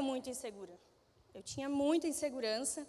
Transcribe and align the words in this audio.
era 0.00 0.02
muito 0.02 0.30
insegura. 0.30 0.74
Eu 1.34 1.42
tinha 1.42 1.68
muita 1.68 2.06
insegurança. 2.08 2.86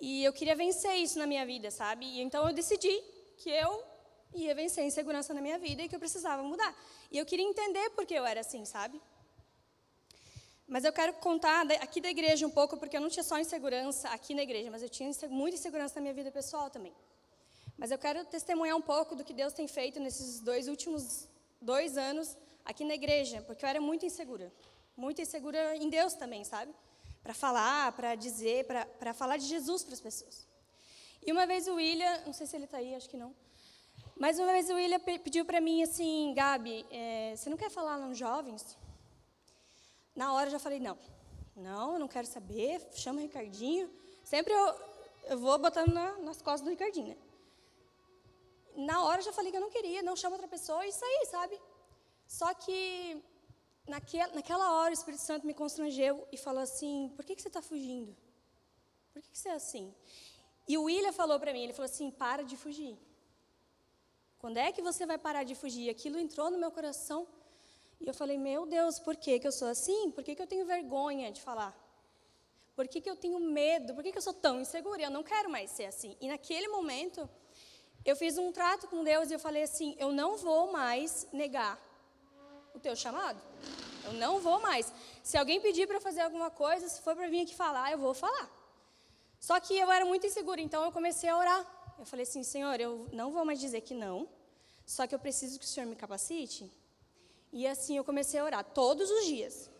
E 0.00 0.24
eu 0.24 0.32
queria 0.32 0.54
vencer 0.54 0.94
isso 0.96 1.18
na 1.18 1.26
minha 1.26 1.46
vida, 1.46 1.70
sabe? 1.70 2.04
E 2.04 2.20
então 2.20 2.46
eu 2.46 2.52
decidi 2.52 2.94
que 3.38 3.48
eu 3.48 3.72
ia 4.34 4.54
vencer 4.54 4.82
a 4.84 4.86
insegurança 4.86 5.32
na 5.32 5.40
minha 5.40 5.58
vida 5.58 5.80
e 5.82 5.88
que 5.88 5.96
eu 5.96 6.00
precisava 6.06 6.42
mudar. 6.42 6.72
E 7.10 7.16
eu 7.16 7.24
queria 7.24 7.46
entender 7.46 7.90
por 7.90 8.04
que 8.04 8.14
eu 8.14 8.26
era 8.26 8.40
assim, 8.40 8.64
sabe? 8.64 9.00
Mas 10.66 10.84
eu 10.84 10.92
quero 10.92 11.12
contar 11.14 11.60
aqui 11.86 12.00
da 12.00 12.10
igreja 12.10 12.46
um 12.46 12.50
pouco, 12.50 12.76
porque 12.76 12.96
eu 12.96 13.00
não 13.00 13.08
tinha 13.08 13.22
só 13.22 13.38
insegurança 13.38 14.08
aqui 14.08 14.34
na 14.34 14.42
igreja, 14.42 14.68
mas 14.70 14.82
eu 14.82 14.88
tinha 14.88 15.08
muita 15.30 15.56
insegurança 15.56 15.94
na 15.96 16.02
minha 16.02 16.14
vida 16.14 16.30
pessoal 16.30 16.68
também. 16.68 16.92
Mas 17.78 17.90
eu 17.90 17.98
quero 17.98 18.24
testemunhar 18.24 18.76
um 18.76 18.82
pouco 18.82 19.14
do 19.14 19.24
que 19.24 19.32
Deus 19.32 19.52
tem 19.52 19.68
feito 19.68 20.00
nesses 20.00 20.40
dois 20.40 20.66
últimos 20.66 21.28
dois 21.60 21.96
anos 21.96 22.36
aqui 22.64 22.84
na 22.84 22.94
igreja, 22.94 23.40
porque 23.42 23.64
eu 23.64 23.68
era 23.68 23.80
muito 23.80 24.04
insegura. 24.04 24.52
Muito 24.96 25.20
insegura 25.20 25.76
em 25.76 25.90
Deus 25.90 26.14
também, 26.14 26.42
sabe? 26.44 26.74
Para 27.22 27.34
falar, 27.34 27.92
para 27.92 28.14
dizer, 28.14 28.66
para 28.98 29.12
falar 29.12 29.36
de 29.36 29.46
Jesus 29.46 29.82
para 29.82 29.94
as 29.94 30.00
pessoas. 30.00 30.46
E 31.24 31.32
uma 31.32 31.46
vez 31.46 31.68
o 31.68 31.74
William, 31.74 32.22
não 32.24 32.32
sei 32.32 32.46
se 32.46 32.56
ele 32.56 32.64
está 32.64 32.78
aí, 32.78 32.94
acho 32.94 33.08
que 33.10 33.16
não. 33.16 33.34
Mas 34.16 34.38
uma 34.38 34.50
vez 34.52 34.70
o 34.70 34.74
William 34.74 35.00
pediu 35.00 35.44
para 35.44 35.60
mim 35.60 35.82
assim, 35.82 36.32
Gabi, 36.34 36.86
é, 36.90 37.34
você 37.36 37.50
não 37.50 37.56
quer 37.56 37.70
falar 37.70 37.98
nos 37.98 38.16
jovens? 38.16 38.78
Na 40.14 40.32
hora 40.32 40.46
eu 40.46 40.52
já 40.52 40.58
falei, 40.58 40.80
não. 40.80 40.96
Não, 41.54 41.94
eu 41.94 41.98
não 41.98 42.08
quero 42.08 42.26
saber, 42.26 42.80
chama 42.94 43.18
o 43.18 43.22
Ricardinho. 43.22 43.90
Sempre 44.24 44.54
eu, 44.54 44.74
eu 45.24 45.38
vou 45.38 45.58
botando 45.58 45.92
na, 45.92 46.16
nas 46.18 46.40
costas 46.40 46.62
do 46.62 46.70
Ricardinho, 46.70 47.08
né? 47.08 47.16
Na 48.76 49.04
hora 49.04 49.20
eu 49.20 49.24
já 49.24 49.32
falei 49.32 49.50
que 49.50 49.56
eu 49.56 49.60
não 49.60 49.70
queria, 49.70 50.02
não 50.02 50.16
chama 50.16 50.36
outra 50.36 50.48
pessoa, 50.48 50.86
isso 50.86 51.04
aí, 51.04 51.26
sabe? 51.26 51.60
Só 52.26 52.52
que 52.54 53.22
naquela, 53.86 54.32
naquela 54.34 54.72
hora 54.72 54.90
o 54.90 54.92
Espírito 54.92 55.22
Santo 55.22 55.46
me 55.46 55.54
constrangeu 55.54 56.26
e 56.32 56.36
falou 56.36 56.62
assim: 56.62 57.12
por 57.16 57.24
que, 57.24 57.34
que 57.34 57.42
você 57.42 57.48
está 57.48 57.62
fugindo? 57.62 58.16
Por 59.12 59.22
que, 59.22 59.30
que 59.30 59.38
você 59.38 59.48
é 59.48 59.54
assim? 59.54 59.94
E 60.68 60.76
o 60.76 60.84
William 60.84 61.12
falou 61.12 61.38
para 61.38 61.52
mim: 61.52 61.62
ele 61.62 61.72
falou 61.72 61.90
assim, 61.90 62.10
para 62.10 62.42
de 62.42 62.56
fugir. 62.56 62.98
Quando 64.38 64.58
é 64.58 64.70
que 64.72 64.82
você 64.82 65.06
vai 65.06 65.18
parar 65.18 65.44
de 65.44 65.54
fugir? 65.54 65.88
Aquilo 65.88 66.18
entrou 66.18 66.50
no 66.50 66.58
meu 66.58 66.70
coração. 66.70 67.26
E 68.00 68.06
eu 68.06 68.14
falei: 68.14 68.36
meu 68.36 68.66
Deus, 68.66 68.98
por 68.98 69.16
que, 69.16 69.38
que 69.38 69.46
eu 69.46 69.52
sou 69.52 69.68
assim? 69.68 70.10
Por 70.10 70.22
que, 70.22 70.34
que 70.34 70.42
eu 70.42 70.46
tenho 70.46 70.66
vergonha 70.66 71.30
de 71.30 71.40
falar? 71.40 71.74
Por 72.74 72.86
que, 72.86 73.00
que 73.00 73.08
eu 73.08 73.16
tenho 73.16 73.40
medo? 73.40 73.94
Por 73.94 74.02
que, 74.04 74.12
que 74.12 74.18
eu 74.18 74.22
sou 74.22 74.34
tão 74.34 74.60
insegura? 74.60 75.02
Eu 75.02 75.10
não 75.10 75.22
quero 75.22 75.48
mais 75.48 75.70
ser 75.70 75.86
assim. 75.86 76.14
E 76.20 76.28
naquele 76.28 76.68
momento, 76.68 77.28
eu 78.04 78.14
fiz 78.14 78.36
um 78.36 78.52
trato 78.52 78.86
com 78.86 79.02
Deus 79.02 79.30
e 79.30 79.34
eu 79.34 79.38
falei 79.38 79.62
assim: 79.62 79.96
eu 79.98 80.12
não 80.12 80.36
vou 80.36 80.70
mais 80.70 81.26
negar 81.32 81.80
o 82.76 82.80
teu 82.80 82.94
chamado. 82.94 83.40
Eu 84.04 84.12
não 84.14 84.40
vou 84.40 84.60
mais. 84.60 84.92
Se 85.22 85.36
alguém 85.36 85.60
pedir 85.60 85.86
para 85.86 86.00
fazer 86.00 86.20
alguma 86.20 86.50
coisa, 86.50 86.88
se 86.88 87.00
for 87.00 87.14
para 87.16 87.28
vir 87.28 87.42
aqui 87.42 87.54
falar, 87.54 87.90
eu 87.92 87.98
vou 87.98 88.14
falar. 88.14 88.48
Só 89.38 89.58
que 89.60 89.76
eu 89.76 89.90
era 89.90 90.04
muito 90.04 90.26
insegura, 90.26 90.60
então 90.60 90.84
eu 90.84 90.92
comecei 90.92 91.28
a 91.28 91.36
orar. 91.36 91.94
Eu 91.98 92.04
falei 92.04 92.22
assim, 92.22 92.42
Senhor, 92.42 92.80
eu 92.80 93.08
não 93.12 93.30
vou 93.32 93.44
mais 93.44 93.58
dizer 93.58 93.80
que 93.80 93.94
não, 93.94 94.28
só 94.84 95.06
que 95.06 95.14
eu 95.14 95.18
preciso 95.18 95.58
que 95.58 95.64
o 95.64 95.68
Senhor 95.68 95.86
me 95.86 95.96
capacite. 95.96 96.70
E 97.52 97.66
assim 97.66 97.96
eu 97.96 98.04
comecei 98.04 98.38
a 98.38 98.44
orar 98.44 98.64
todos 98.64 99.10
os 99.10 99.24
dias. 99.26 99.70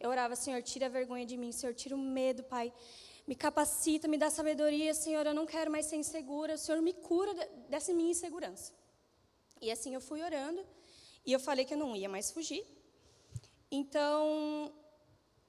Eu 0.00 0.10
orava, 0.10 0.34
Senhor, 0.36 0.62
tira 0.62 0.86
a 0.86 0.88
vergonha 0.88 1.24
de 1.24 1.36
mim, 1.36 1.52
Senhor, 1.52 1.74
tira 1.74 1.94
o 1.94 1.98
medo, 1.98 2.42
Pai. 2.42 2.72
Me 3.26 3.34
capacita, 3.34 4.06
me 4.06 4.16
dá 4.16 4.30
sabedoria, 4.30 4.94
Senhor, 4.94 5.26
eu 5.26 5.34
não 5.34 5.46
quero 5.46 5.70
mais 5.70 5.86
ser 5.86 5.96
insegura. 5.96 6.54
O 6.54 6.58
Senhor 6.58 6.80
me 6.80 6.92
cura 6.92 7.32
dessa 7.68 7.92
minha 7.92 8.10
insegurança. 8.10 8.72
E 9.60 9.70
assim 9.70 9.94
eu 9.94 10.00
fui 10.00 10.22
orando. 10.22 10.64
E 11.26 11.32
eu 11.32 11.40
falei 11.40 11.64
que 11.64 11.74
eu 11.74 11.78
não 11.78 11.96
ia 11.96 12.08
mais 12.08 12.30
fugir. 12.30 12.64
Então, 13.68 14.72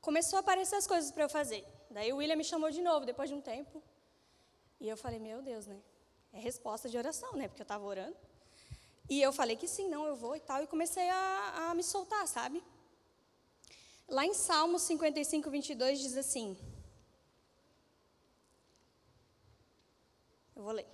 começou 0.01 0.37
a 0.37 0.39
aparecer 0.39 0.75
as 0.75 0.87
coisas 0.87 1.11
para 1.11 1.23
eu 1.23 1.29
fazer. 1.29 1.63
Daí 1.91 2.11
o 2.11 2.17
William 2.17 2.35
me 2.35 2.43
chamou 2.43 2.71
de 2.71 2.81
novo, 2.81 3.05
depois 3.05 3.29
de 3.29 3.35
um 3.35 3.41
tempo. 3.41 3.81
E 4.81 4.89
eu 4.89 4.97
falei, 4.97 5.19
meu 5.19 5.41
Deus, 5.41 5.67
né? 5.67 5.79
É 6.33 6.39
resposta 6.39 6.89
de 6.89 6.97
oração, 6.97 7.31
né? 7.33 7.47
Porque 7.47 7.61
eu 7.61 7.65
estava 7.65 7.85
orando. 7.85 8.17
E 9.07 9.21
eu 9.21 9.31
falei 9.31 9.55
que 9.55 9.67
sim, 9.67 9.87
não, 9.87 10.05
eu 10.05 10.15
vou 10.15 10.35
e 10.35 10.39
tal. 10.39 10.63
E 10.63 10.67
comecei 10.67 11.07
a, 11.09 11.69
a 11.69 11.75
me 11.75 11.83
soltar, 11.83 12.27
sabe? 12.27 12.63
Lá 14.07 14.25
em 14.25 14.33
Salmos 14.33 14.81
55, 14.81 15.49
22 15.49 15.99
diz 15.99 16.17
assim. 16.17 16.57
Eu 20.55 20.63
vou 20.63 20.71
ler. 20.71 20.87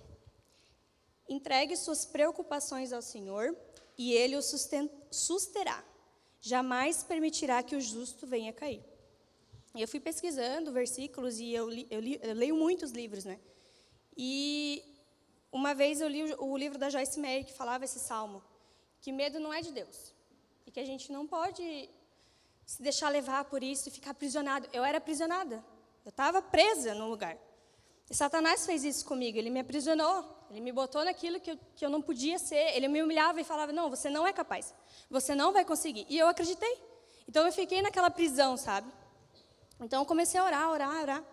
Entregue 1.26 1.74
suas 1.74 2.04
preocupações 2.04 2.92
ao 2.92 3.00
Senhor 3.00 3.56
e 3.96 4.12
ele 4.12 4.36
o 4.36 4.42
susterá. 4.42 5.84
Jamais 6.40 7.02
permitirá 7.02 7.62
que 7.62 7.76
o 7.76 7.80
justo 7.80 8.26
venha 8.26 8.52
cair. 8.52 8.84
Eu 9.74 9.88
fui 9.88 9.98
pesquisando 9.98 10.72
versículos 10.72 11.40
e 11.40 11.52
eu, 11.52 11.68
li, 11.68 11.86
eu, 11.90 12.00
li, 12.00 12.20
eu 12.22 12.34
leio 12.34 12.54
muitos 12.54 12.92
livros, 12.92 13.24
né? 13.24 13.40
E 14.16 14.84
uma 15.50 15.74
vez 15.74 16.00
eu 16.00 16.08
li 16.08 16.32
o, 16.34 16.44
o 16.44 16.56
livro 16.56 16.78
da 16.78 16.90
Joyce 16.90 17.18
Meyer 17.18 17.44
que 17.44 17.52
falava 17.52 17.84
esse 17.84 17.98
salmo, 17.98 18.42
que 19.00 19.10
medo 19.10 19.40
não 19.40 19.52
é 19.52 19.60
de 19.60 19.72
Deus 19.72 20.14
e 20.66 20.70
que 20.70 20.78
a 20.78 20.84
gente 20.84 21.10
não 21.10 21.26
pode 21.26 21.90
se 22.64 22.82
deixar 22.82 23.08
levar 23.08 23.44
por 23.46 23.62
isso 23.62 23.88
e 23.88 23.92
ficar 23.92 24.12
aprisionado. 24.12 24.68
Eu 24.72 24.84
era 24.84 24.98
aprisionada, 24.98 25.64
eu 26.04 26.10
estava 26.10 26.40
presa 26.40 26.94
num 26.94 27.08
lugar. 27.08 27.36
E 28.08 28.14
Satanás 28.14 28.66
fez 28.66 28.84
isso 28.84 29.04
comigo, 29.04 29.38
ele 29.38 29.50
me 29.50 29.60
aprisionou, 29.60 30.24
ele 30.54 30.60
me 30.60 30.70
botou 30.70 31.04
naquilo 31.04 31.40
que 31.40 31.50
eu, 31.50 31.58
que 31.74 31.84
eu 31.84 31.90
não 31.90 32.00
podia 32.00 32.38
ser, 32.38 32.76
ele 32.76 32.86
me 32.86 33.02
humilhava 33.02 33.40
e 33.40 33.44
falava: 33.44 33.72
Não, 33.72 33.90
você 33.90 34.08
não 34.08 34.24
é 34.24 34.32
capaz, 34.32 34.72
você 35.10 35.34
não 35.34 35.52
vai 35.52 35.64
conseguir. 35.64 36.06
E 36.08 36.16
eu 36.16 36.28
acreditei. 36.28 36.78
Então 37.28 37.44
eu 37.44 37.52
fiquei 37.52 37.82
naquela 37.82 38.08
prisão, 38.08 38.56
sabe? 38.56 38.88
Então 39.80 40.02
eu 40.02 40.06
comecei 40.06 40.38
a 40.38 40.44
orar, 40.44 40.70
orar, 40.70 41.02
orar. 41.02 41.24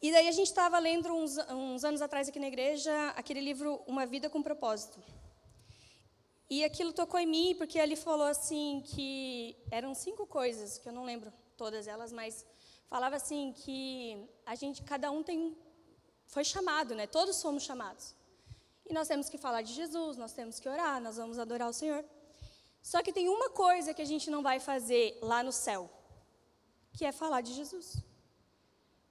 E 0.00 0.10
daí 0.10 0.26
a 0.26 0.32
gente 0.32 0.48
estava 0.48 0.80
lendo 0.80 1.12
uns, 1.12 1.38
uns 1.48 1.84
anos 1.84 2.02
atrás 2.02 2.28
aqui 2.28 2.40
na 2.40 2.48
igreja 2.48 2.92
aquele 3.10 3.40
livro 3.40 3.80
Uma 3.86 4.04
Vida 4.04 4.28
com 4.28 4.42
Propósito. 4.42 5.00
E 6.50 6.64
aquilo 6.64 6.92
tocou 6.92 7.20
em 7.20 7.26
mim, 7.26 7.54
porque 7.56 7.78
ali 7.78 7.94
falou 7.94 8.26
assim 8.26 8.82
que 8.84 9.56
eram 9.70 9.94
cinco 9.94 10.26
coisas, 10.26 10.76
que 10.76 10.88
eu 10.88 10.92
não 10.92 11.04
lembro 11.04 11.32
todas 11.56 11.86
elas, 11.86 12.12
mas 12.12 12.44
falava 12.88 13.14
assim 13.14 13.52
que 13.52 14.28
a 14.44 14.56
gente, 14.56 14.82
cada 14.82 15.08
um 15.12 15.22
tem, 15.22 15.56
foi 16.34 16.44
chamado, 16.44 16.94
né? 16.94 17.06
Todos 17.06 17.36
somos 17.36 17.62
chamados. 17.62 18.14
E 18.88 18.94
nós 18.94 19.06
temos 19.06 19.28
que 19.28 19.36
falar 19.36 19.60
de 19.60 19.72
Jesus, 19.74 20.16
nós 20.16 20.32
temos 20.32 20.58
que 20.58 20.66
orar, 20.66 20.98
nós 21.06 21.16
vamos 21.18 21.38
adorar 21.38 21.68
o 21.68 21.74
Senhor. 21.74 22.02
Só 22.82 23.02
que 23.02 23.12
tem 23.12 23.28
uma 23.28 23.50
coisa 23.50 23.92
que 23.92 24.00
a 24.00 24.10
gente 24.12 24.30
não 24.30 24.42
vai 24.42 24.58
fazer 24.58 25.18
lá 25.20 25.42
no 25.42 25.52
céu, 25.52 25.90
que 26.94 27.04
é 27.04 27.12
falar 27.12 27.42
de 27.42 27.52
Jesus. 27.52 27.98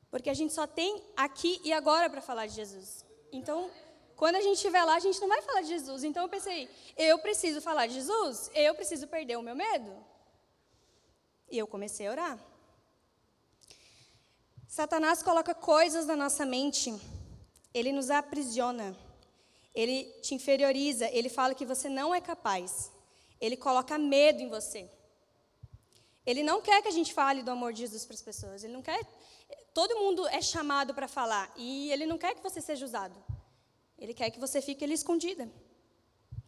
Porque 0.09 0.31
a 0.31 0.33
gente 0.33 0.51
só 0.51 0.65
tem 0.65 0.99
aqui 1.15 1.61
e 1.63 1.71
agora 1.71 2.09
para 2.09 2.23
falar 2.23 2.47
de 2.47 2.55
Jesus. 2.55 3.05
Então, 3.31 3.69
quando 4.15 4.37
a 4.37 4.41
gente 4.41 4.55
estiver 4.55 4.83
lá, 4.83 4.95
a 4.95 4.99
gente 4.99 5.21
não 5.21 5.27
vai 5.27 5.43
falar 5.43 5.61
de 5.61 5.67
Jesus. 5.67 6.03
Então 6.03 6.23
eu 6.23 6.29
pensei, 6.29 6.67
eu 6.97 7.19
preciso 7.19 7.61
falar 7.61 7.85
de 7.85 7.93
Jesus, 7.93 8.49
eu 8.55 8.73
preciso 8.73 9.07
perder 9.07 9.37
o 9.37 9.43
meu 9.43 9.55
medo. 9.55 9.95
E 11.51 11.57
eu 11.59 11.67
comecei 11.67 12.07
a 12.07 12.11
orar. 12.11 12.50
Satanás 14.71 15.21
coloca 15.21 15.53
coisas 15.53 16.05
na 16.05 16.15
nossa 16.15 16.45
mente, 16.45 16.97
ele 17.73 17.91
nos 17.91 18.09
aprisiona, 18.09 18.95
ele 19.75 20.05
te 20.21 20.33
inferioriza, 20.33 21.09
ele 21.11 21.27
fala 21.27 21.53
que 21.53 21.65
você 21.65 21.89
não 21.89 22.15
é 22.15 22.21
capaz, 22.21 22.89
ele 23.41 23.57
coloca 23.57 23.97
medo 23.97 24.41
em 24.41 24.47
você. 24.47 24.89
Ele 26.25 26.41
não 26.41 26.61
quer 26.61 26.81
que 26.81 26.87
a 26.87 26.97
gente 26.99 27.13
fale 27.13 27.43
do 27.43 27.51
amor 27.51 27.73
de 27.73 27.79
Jesus 27.79 28.05
para 28.05 28.13
as 28.13 28.21
pessoas, 28.21 28.63
ele 28.63 28.71
não 28.71 28.81
quer. 28.81 29.05
Todo 29.73 29.97
mundo 29.97 30.25
é 30.29 30.41
chamado 30.41 30.93
para 30.93 31.09
falar 31.09 31.51
e 31.57 31.91
ele 31.91 32.05
não 32.05 32.17
quer 32.17 32.33
que 32.33 32.41
você 32.41 32.61
seja 32.61 32.85
usado. 32.85 33.21
Ele 33.99 34.13
quer 34.13 34.29
que 34.29 34.39
você 34.39 34.61
fique 34.61 34.85
ali 34.85 34.93
escondida. 34.93 35.51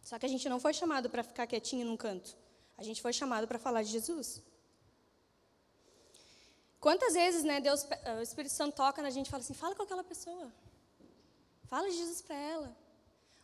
Só 0.02 0.18
que 0.18 0.24
a 0.24 0.30
gente 0.30 0.48
não 0.48 0.58
foi 0.58 0.72
chamado 0.72 1.10
para 1.10 1.22
ficar 1.22 1.46
quietinho 1.46 1.84
num 1.84 1.96
canto. 1.98 2.34
A 2.78 2.82
gente 2.82 3.02
foi 3.02 3.12
chamado 3.12 3.46
para 3.46 3.58
falar 3.58 3.82
de 3.82 3.90
Jesus. 3.90 4.42
Quantas 6.84 7.14
vezes, 7.14 7.44
né, 7.44 7.62
Deus, 7.62 7.86
o 8.18 8.20
Espírito 8.20 8.52
Santo 8.52 8.76
toca 8.76 9.00
na 9.00 9.08
gente 9.08 9.28
e 9.28 9.30
fala 9.30 9.42
assim: 9.42 9.54
fala 9.54 9.74
com 9.74 9.84
aquela 9.84 10.04
pessoa. 10.04 10.52
Fala 11.64 11.88
de 11.88 11.96
Jesus 11.96 12.20
para 12.20 12.36
ela. 12.36 12.76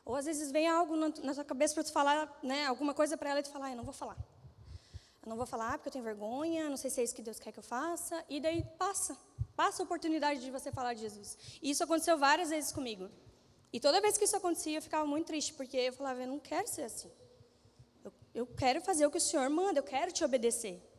Ou 0.05 0.15
às 0.15 0.27
vezes 0.27 0.53
vem 0.53 0.69
algo 0.69 0.95
na, 0.95 1.11
tua 1.11 1.43
cabeça 1.43 1.73
para 1.73 1.85
tu 1.85 1.91
falar, 1.91 2.39
né, 2.43 2.67
alguma 2.67 2.93
coisa 2.93 3.17
para 3.17 3.31
ela 3.31 3.41
e 3.41 3.43
tu 3.43 3.49
falar: 3.49 3.69
ah, 3.69 3.71
eu 3.71 3.77
não 3.79 3.85
vou 3.85 3.95
falar. 3.95 4.19
Eu 5.23 5.31
não 5.31 5.39
vou 5.39 5.47
falar 5.47 5.79
porque 5.79 5.89
eu 5.89 5.93
tenho 5.93 6.05
vergonha, 6.05 6.69
não 6.69 6.77
sei 6.77 6.91
se 6.91 7.01
é 7.01 7.05
isso 7.05 7.15
que 7.15 7.23
Deus 7.23 7.39
quer 7.39 7.51
que 7.51 7.59
eu 7.59 7.63
faça. 7.63 8.23
E 8.29 8.41
daí 8.41 8.63
passa. 8.77 9.17
Passa 9.57 9.83
a 9.83 9.85
oportunidade 9.85 10.41
de 10.43 10.51
você 10.51 10.71
falar 10.71 10.93
de 10.93 11.01
Jesus. 11.01 11.39
E 11.63 11.71
isso 11.71 11.83
aconteceu 11.83 12.19
várias 12.19 12.51
vezes 12.51 12.71
comigo. 12.71 13.09
E 13.73 13.81
toda 13.81 14.03
vez 14.03 14.19
que 14.19 14.25
isso 14.25 14.37
acontecia, 14.37 14.77
eu 14.77 14.83
ficava 14.83 15.07
muito 15.07 15.29
triste, 15.29 15.55
porque 15.55 15.79
eu 15.79 15.95
falava: 15.95 16.21
eu 16.21 16.29
não 16.29 16.39
quero 16.39 16.69
ser 16.69 16.83
assim. 16.83 17.11
Eu, 18.05 18.13
eu 18.35 18.47
quero 18.47 18.83
fazer 18.83 19.07
o 19.07 19.11
que 19.11 19.17
o 19.17 19.21
Senhor 19.31 19.49
manda, 19.49 19.79
eu 19.79 19.83
quero 19.83 20.13
te 20.13 20.23
obedecer. 20.23 20.90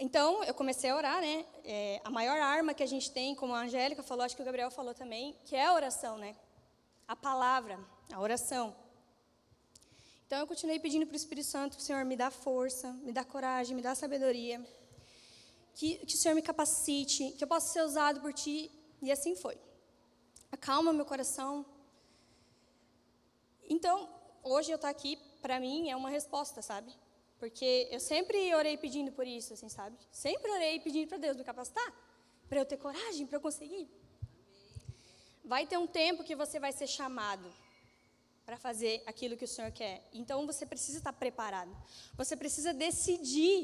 Então, 0.00 0.44
eu 0.44 0.54
comecei 0.54 0.90
a 0.90 0.96
orar, 0.96 1.20
né? 1.20 1.44
É, 1.64 2.00
a 2.04 2.10
maior 2.10 2.38
arma 2.38 2.72
que 2.72 2.84
a 2.84 2.86
gente 2.86 3.10
tem, 3.10 3.34
como 3.34 3.52
a 3.52 3.62
Angélica 3.62 4.00
falou, 4.00 4.24
acho 4.24 4.36
que 4.36 4.42
o 4.42 4.44
Gabriel 4.44 4.70
falou 4.70 4.94
também, 4.94 5.36
que 5.44 5.56
é 5.56 5.66
a 5.66 5.74
oração, 5.74 6.16
né? 6.16 6.36
A 7.08 7.16
palavra, 7.16 7.80
a 8.12 8.20
oração. 8.20 8.76
Então 10.24 10.38
eu 10.38 10.46
continuei 10.46 10.78
pedindo 10.78 11.04
para 11.04 11.14
o 11.14 11.16
Espírito 11.16 11.48
Santo, 11.48 11.80
Senhor, 11.80 12.04
me 12.04 12.14
dá 12.14 12.30
força, 12.30 12.92
me 13.02 13.12
dá 13.12 13.24
coragem, 13.24 13.74
me 13.74 13.82
dá 13.82 13.94
sabedoria. 13.94 14.64
Que, 15.74 15.96
que 16.06 16.14
o 16.14 16.18
Senhor 16.18 16.34
me 16.34 16.42
capacite, 16.42 17.32
que 17.32 17.42
eu 17.42 17.48
possa 17.48 17.72
ser 17.72 17.82
usado 17.82 18.20
por 18.20 18.32
Ti. 18.32 18.70
E 19.02 19.10
assim 19.10 19.34
foi. 19.34 19.58
Acalma 20.52 20.92
meu 20.92 21.06
coração. 21.06 21.66
Então, 23.68 24.08
hoje 24.44 24.70
eu 24.70 24.76
estar 24.76 24.90
aqui, 24.90 25.18
para 25.42 25.58
mim, 25.58 25.90
é 25.90 25.96
uma 25.96 26.08
resposta, 26.08 26.62
sabe? 26.62 26.92
Porque 27.38 27.88
eu 27.90 28.00
sempre 28.00 28.54
orei 28.54 28.76
pedindo 28.76 29.12
por 29.12 29.26
isso, 29.26 29.54
assim, 29.54 29.68
sabe? 29.68 29.96
Sempre 30.10 30.50
orei 30.50 30.80
pedindo 30.80 31.08
para 31.08 31.18
Deus 31.18 31.36
me 31.36 31.44
capacitar, 31.44 31.92
para 32.48 32.58
eu 32.58 32.64
ter 32.64 32.76
coragem, 32.76 33.26
para 33.26 33.36
eu 33.36 33.40
conseguir. 33.40 33.88
Vai 35.44 35.66
ter 35.66 35.78
um 35.78 35.86
tempo 35.86 36.24
que 36.24 36.34
você 36.34 36.58
vai 36.58 36.72
ser 36.72 36.86
chamado 36.86 37.48
para 38.44 38.56
fazer 38.56 39.02
aquilo 39.06 39.36
que 39.36 39.44
o 39.44 39.48
Senhor 39.48 39.70
quer. 39.70 40.08
Então 40.12 40.46
você 40.46 40.66
precisa 40.66 40.98
estar 40.98 41.12
preparado. 41.12 41.74
Você 42.16 42.34
precisa 42.36 42.72
decidir 42.72 43.58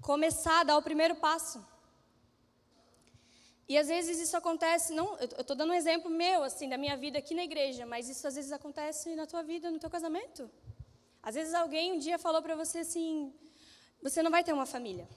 começar 0.00 0.60
a 0.60 0.64
dar 0.64 0.76
o 0.76 0.82
primeiro 0.82 1.16
passo. 1.16 1.64
E 3.68 3.78
às 3.78 3.88
vezes 3.88 4.18
isso 4.18 4.36
acontece, 4.36 4.92
não, 4.92 5.16
eu 5.18 5.26
estou 5.26 5.54
dando 5.54 5.70
um 5.70 5.74
exemplo 5.74 6.10
meu, 6.10 6.42
assim, 6.42 6.68
da 6.68 6.76
minha 6.76 6.96
vida 6.96 7.18
aqui 7.18 7.34
na 7.34 7.44
igreja, 7.44 7.86
mas 7.86 8.08
isso 8.08 8.26
às 8.26 8.34
vezes 8.34 8.50
acontece 8.50 9.14
na 9.14 9.26
tua 9.26 9.42
vida, 9.42 9.70
no 9.70 9.78
teu 9.78 9.88
casamento. 9.88 10.50
Às 11.22 11.34
vezes 11.34 11.54
alguém 11.54 11.92
um 11.92 11.98
dia 11.98 12.18
falou 12.18 12.42
para 12.42 12.54
você 12.54 12.78
assim, 12.80 13.32
você 14.02 14.22
não 14.22 14.30
vai 14.30 14.42
ter 14.42 14.52
uma 14.52 14.66
família. 14.66 15.08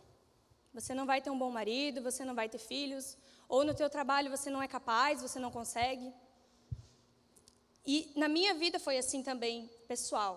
Você 0.73 0.93
não 0.93 1.05
vai 1.05 1.21
ter 1.21 1.29
um 1.29 1.37
bom 1.37 1.51
marido, 1.51 2.01
você 2.01 2.25
não 2.25 2.33
vai 2.33 2.49
ter 2.49 2.57
filhos, 2.57 3.17
ou 3.47 3.63
no 3.63 3.73
teu 3.73 3.89
trabalho 3.89 4.29
você 4.29 4.49
não 4.49 4.61
é 4.61 4.67
capaz, 4.67 5.21
você 5.21 5.39
não 5.39 5.51
consegue. 5.51 6.11
E 7.85 8.11
na 8.15 8.27
minha 8.27 8.53
vida 8.53 8.79
foi 8.79 8.97
assim 8.97 9.21
também, 9.21 9.69
pessoal. 9.87 10.33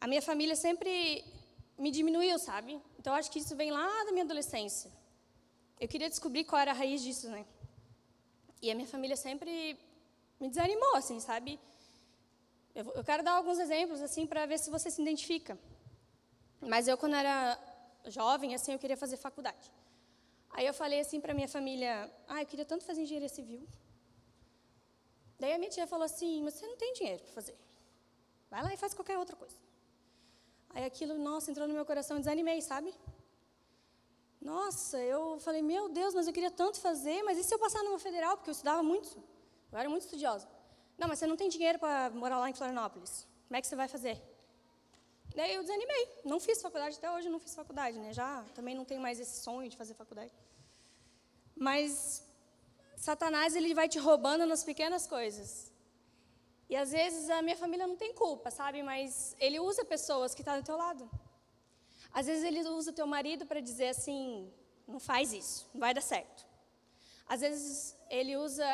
A 0.00 0.06
minha 0.06 0.22
família 0.22 0.54
sempre 0.54 1.24
me 1.76 1.90
diminuiu, 1.90 2.38
sabe? 2.38 2.80
Então 2.98 3.14
acho 3.14 3.30
que 3.30 3.38
isso 3.38 3.56
vem 3.56 3.70
lá 3.70 4.04
da 4.04 4.12
minha 4.12 4.24
adolescência. 4.24 4.90
Eu 5.80 5.88
queria 5.88 6.08
descobrir 6.08 6.44
qual 6.44 6.60
era 6.60 6.70
a 6.70 6.74
raiz 6.74 7.02
disso, 7.02 7.28
né? 7.28 7.44
E 8.62 8.70
a 8.70 8.74
minha 8.74 8.86
família 8.86 9.16
sempre 9.16 9.78
me 10.40 10.48
desanimou, 10.48 10.94
assim, 10.96 11.18
sabe? 11.20 11.58
Eu, 12.78 13.02
quero 13.02 13.22
dar 13.22 13.32
alguns 13.32 13.58
exemplos, 13.58 14.02
assim, 14.02 14.26
para 14.26 14.44
ver 14.44 14.58
se 14.58 14.68
você 14.68 14.90
se 14.90 15.00
identifica. 15.00 15.58
Mas 16.60 16.86
eu, 16.86 16.98
quando 16.98 17.14
era 17.14 17.58
jovem, 18.06 18.54
assim, 18.54 18.72
eu 18.72 18.78
queria 18.78 18.98
fazer 18.98 19.16
faculdade. 19.16 19.72
Aí 20.50 20.66
eu 20.66 20.74
falei 20.74 21.00
assim 21.00 21.18
para 21.18 21.32
minha 21.32 21.48
família: 21.48 21.90
Ah, 22.28 22.42
eu 22.42 22.46
queria 22.46 22.66
tanto 22.66 22.84
fazer 22.84 23.00
engenharia 23.00 23.30
civil. 23.30 23.66
Daí 25.38 25.54
a 25.54 25.58
minha 25.58 25.70
tia 25.70 25.86
falou 25.86 26.04
assim: 26.04 26.42
Mas 26.42 26.54
você 26.54 26.66
não 26.66 26.76
tem 26.76 26.92
dinheiro 26.92 27.22
para 27.22 27.32
fazer. 27.32 27.56
Vai 28.50 28.62
lá 28.62 28.74
e 28.74 28.76
faz 28.76 28.92
qualquer 28.92 29.16
outra 29.18 29.36
coisa. 29.36 29.56
Aí 30.74 30.84
aquilo, 30.84 31.16
nossa, 31.16 31.50
entrou 31.50 31.66
no 31.66 31.72
meu 31.72 31.86
coração, 31.86 32.18
desanimei, 32.18 32.60
sabe? 32.60 32.92
Nossa, 34.38 34.98
eu 34.98 35.38
falei: 35.40 35.62
Meu 35.62 35.88
Deus, 35.88 36.12
mas 36.14 36.26
eu 36.26 36.32
queria 36.32 36.50
tanto 36.50 36.78
fazer, 36.78 37.22
mas 37.22 37.38
e 37.38 37.44
se 37.44 37.54
eu 37.54 37.58
passar 37.58 37.82
numa 37.82 37.98
federal? 37.98 38.36
Porque 38.36 38.50
eu 38.50 38.58
estudava 38.58 38.82
muito. 38.82 39.16
Eu 39.72 39.78
era 39.78 39.88
muito 39.88 40.02
estudiosa. 40.02 40.55
Não, 40.98 41.08
mas 41.08 41.18
você 41.18 41.26
não 41.26 41.36
tem 41.36 41.48
dinheiro 41.48 41.78
para 41.78 42.10
morar 42.10 42.38
lá 42.38 42.48
em 42.48 42.54
Florianópolis. 42.54 43.26
Como 43.46 43.56
é 43.56 43.60
que 43.60 43.66
você 43.66 43.76
vai 43.76 43.88
fazer? 43.88 44.20
Daí 45.34 45.54
eu 45.54 45.62
desanimei. 45.62 46.08
Não 46.24 46.40
fiz 46.40 46.62
faculdade, 46.62 46.96
até 46.96 47.10
hoje 47.10 47.28
não 47.28 47.38
fiz 47.38 47.54
faculdade, 47.54 47.98
né? 47.98 48.12
Já 48.12 48.42
também 48.54 48.74
não 48.74 48.84
tenho 48.84 49.00
mais 49.00 49.20
esse 49.20 49.42
sonho 49.42 49.68
de 49.68 49.76
fazer 49.76 49.94
faculdade. 49.94 50.32
Mas 51.54 52.24
Satanás 52.96 53.54
ele 53.54 53.74
vai 53.74 53.88
te 53.88 53.98
roubando 53.98 54.46
nas 54.46 54.64
pequenas 54.64 55.06
coisas. 55.06 55.70
E 56.68 56.74
às 56.74 56.90
vezes 56.90 57.28
a 57.30 57.42
minha 57.42 57.56
família 57.56 57.86
não 57.86 57.96
tem 57.96 58.12
culpa, 58.14 58.50
sabe? 58.50 58.82
Mas 58.82 59.36
ele 59.38 59.60
usa 59.60 59.84
pessoas 59.84 60.34
que 60.34 60.40
estão 60.40 60.54
tá 60.54 60.60
do 60.60 60.66
teu 60.66 60.76
lado. 60.76 61.08
Às 62.12 62.26
vezes 62.26 62.44
ele 62.44 62.60
usa 62.68 62.92
teu 62.92 63.06
marido 63.06 63.46
para 63.46 63.60
dizer 63.60 63.88
assim, 63.88 64.50
não 64.88 64.98
faz 64.98 65.32
isso, 65.32 65.68
não 65.72 65.80
vai 65.80 65.92
dar 65.92 66.00
certo. 66.00 66.46
Às 67.28 67.40
vezes 67.40 67.94
ele 68.08 68.36
usa 68.36 68.66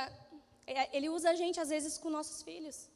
ele 0.67 1.09
usa 1.09 1.31
a 1.31 1.35
gente 1.35 1.61
às 1.61 1.69
vezes 1.69 1.99
com 1.99 2.11
nossos 2.11 2.43
filhos. 2.43 2.89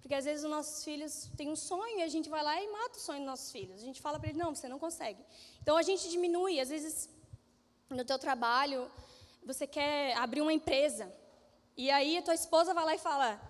Porque 0.00 0.14
às 0.14 0.24
vezes 0.24 0.44
os 0.44 0.50
nossos 0.50 0.84
filhos 0.84 1.28
têm 1.36 1.50
um 1.50 1.56
sonho 1.56 1.98
e 1.98 2.02
a 2.02 2.08
gente 2.08 2.28
vai 2.28 2.42
lá 2.42 2.62
e 2.62 2.68
mata 2.68 2.96
o 2.96 3.00
sonho 3.00 3.18
dos 3.18 3.26
nossos 3.26 3.50
filhos. 3.52 3.82
A 3.82 3.84
gente 3.84 4.00
fala 4.00 4.18
para 4.18 4.28
ele, 4.30 4.38
não, 4.38 4.54
você 4.54 4.68
não 4.68 4.78
consegue. 4.78 5.22
Então 5.60 5.76
a 5.76 5.82
gente 5.82 6.08
diminui, 6.08 6.60
às 6.60 6.68
vezes 6.68 7.08
no 7.90 8.04
teu 8.04 8.18
trabalho, 8.18 8.90
você 9.44 9.66
quer 9.66 10.16
abrir 10.16 10.40
uma 10.40 10.52
empresa. 10.52 11.12
E 11.76 11.90
aí 11.90 12.18
a 12.18 12.22
tua 12.22 12.34
esposa 12.34 12.72
vai 12.72 12.84
lá 12.84 12.94
e 12.94 12.98
fala: 12.98 13.40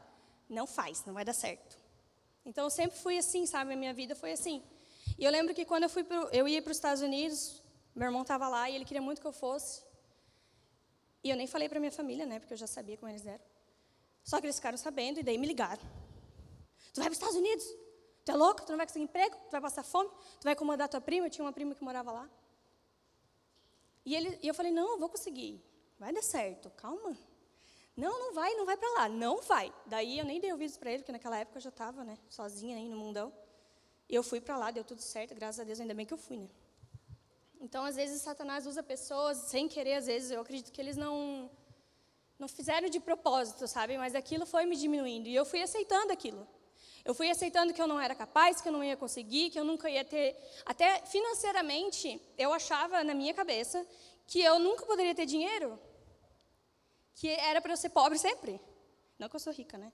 "Não 0.49 0.67
faz, 0.67 1.05
não 1.05 1.15
vai 1.15 1.25
dar 1.25 1.33
certo". 1.33 1.77
Então 2.45 2.65
eu 2.65 2.71
sempre 2.71 2.99
fui 2.99 3.19
assim, 3.19 3.47
sabe? 3.47 3.75
A 3.75 3.77
minha 3.77 3.93
vida 3.93 4.15
foi 4.15 4.33
assim. 4.33 4.63
E 5.19 5.25
eu 5.25 5.31
lembro 5.31 5.55
que 5.55 5.65
quando 5.65 5.83
eu 5.85 5.89
fui 5.89 6.05
pro, 6.05 6.29
eu 6.33 6.47
ia 6.47 6.63
para 6.63 6.71
os 6.71 6.77
Estados 6.77 7.03
Unidos, 7.03 7.63
meu 7.95 8.07
irmão 8.07 8.23
estava 8.23 8.49
lá 8.49 8.71
e 8.71 8.77
ele 8.77 8.85
queria 8.85 9.03
muito 9.03 9.21
que 9.21 9.27
eu 9.27 9.33
fosse. 9.33 9.83
E 11.23 11.31
eu 11.31 11.37
nem 11.37 11.47
falei 11.47 11.69
para 11.69 11.81
minha 11.81 11.93
família, 11.93 12.25
né? 12.25 12.39
Porque 12.39 12.55
eu 12.55 12.59
já 12.59 12.67
sabia 12.67 12.97
como 12.97 13.11
eles 13.11 13.27
eram. 13.27 13.45
Só 14.29 14.39
que 14.39 14.45
eles 14.45 14.57
ficaram 14.57 14.77
sabendo 14.77 15.19
e 15.19 15.23
daí 15.23 15.39
me 15.39 15.47
ligaram. 15.47 15.81
Tu 16.93 17.01
vai 17.01 17.05
para 17.05 17.13
os 17.13 17.17
Estados 17.17 17.35
Unidos? 17.35 17.65
Tu 18.27 18.31
é 18.31 18.35
louco? 18.35 18.61
Tu 18.61 18.69
não 18.69 18.77
vai 18.77 18.87
conseguir 18.87 19.05
emprego? 19.05 19.35
Tu 19.35 19.51
vai 19.51 19.59
passar 19.59 19.83
fome? 19.83 20.11
Tu 20.39 20.45
vai 20.45 20.53
incomodar 20.53 20.87
tua 20.87 21.01
prima? 21.01 21.27
Eu 21.27 21.31
tinha 21.31 21.43
uma 21.47 21.53
prima 21.53 21.75
que 21.75 21.83
morava 21.83 22.13
lá. 22.13 22.29
E, 24.05 24.15
ele, 24.15 24.39
e 24.43 24.47
eu 24.47 24.53
falei, 24.53 24.71
não, 24.71 24.93
eu 24.93 24.99
vou 24.99 25.09
conseguir. 25.09 25.65
Vai 25.99 26.13
dar 26.13 26.21
certo, 26.21 26.69
calma. 26.77 27.17
Não, 27.97 28.19
não 28.21 28.35
vai, 28.35 28.53
não 28.55 28.67
vai 28.67 28.77
para 28.77 28.91
lá, 28.99 29.09
não 29.09 29.41
vai. 29.41 29.73
Daí 29.87 30.19
eu 30.19 30.27
nem 30.27 30.39
dei 30.39 30.53
ouvidos 30.53 30.77
para 30.77 30.91
ele, 30.91 30.99
porque 30.99 31.13
naquela 31.13 31.39
época 31.39 31.57
eu 31.57 31.63
já 31.63 31.71
estava, 31.71 32.05
né, 32.05 32.19
sozinha 32.29 32.77
aí 32.77 32.87
no 32.87 32.99
mundão. 32.99 33.33
E 34.11 34.15
eu 34.15 34.23
fui 34.23 34.43
para 34.43 34.59
lá, 34.59 34.71
deu 34.71 34.85
tudo 34.85 35.01
certo, 35.01 35.35
graças 35.35 35.59
a 35.59 35.65
Deus, 35.65 35.81
ainda 35.81 35.95
bem 35.95 36.05
que 36.05 36.13
eu 36.13 36.19
fui, 36.19 36.37
né. 36.37 36.51
Então, 37.59 37.83
às 37.83 37.97
vezes, 37.97 38.21
Satanás 38.21 38.67
usa 38.67 38.83
pessoas 38.83 39.39
sem 39.39 39.67
querer, 39.69 39.95
às 39.95 40.07
vezes, 40.07 40.31
eu 40.31 40.43
acredito 40.43 40.71
que 40.71 40.81
eles 40.83 40.99
não 40.99 41.51
não 42.39 42.49
fizeram 42.49 42.89
de 42.89 43.01
propósito, 43.01 43.67
sabe? 43.67 43.99
Mas 43.99 44.15
aquilo 44.15 44.47
foi 44.47 44.65
me 44.65 44.77
diminuindo 44.77 45.29
e 45.29 45.35
eu 45.35 45.45
fui 45.45 45.63
aceitando 45.63 46.13
aquilo. 46.13 46.47
Eu 47.05 47.15
fui 47.15 47.31
aceitando 47.31 47.73
que 47.73 47.81
eu 47.81 47.87
não 47.87 48.01
era 48.01 48.15
capaz, 48.15 48.61
que 48.61 48.69
eu 48.69 48.73
não 48.73 48.85
ia 48.85 48.97
conseguir, 48.97 49.51
que 49.51 49.59
eu 49.59 49.65
nunca 49.65 49.89
ia 49.91 50.05
ter. 50.05 50.37
Até 50.65 51.05
financeiramente, 51.07 52.21
eu 52.37 52.53
achava 52.53 53.03
na 53.03 53.15
minha 53.15 53.35
cabeça 53.35 53.87
que 54.27 54.41
eu 54.41 54.59
nunca 54.59 54.85
poderia 54.85 55.15
ter 55.15 55.27
dinheiro 55.27 55.79
que 57.19 57.29
era 57.29 57.61
para 57.61 57.73
eu 57.73 57.77
ser 57.77 57.89
pobre 57.89 58.19
sempre. 58.19 58.61
Não 59.19 59.29
que 59.29 59.35
eu 59.35 59.41
sou 59.41 59.53
rica, 59.53 59.77
né? 59.77 59.93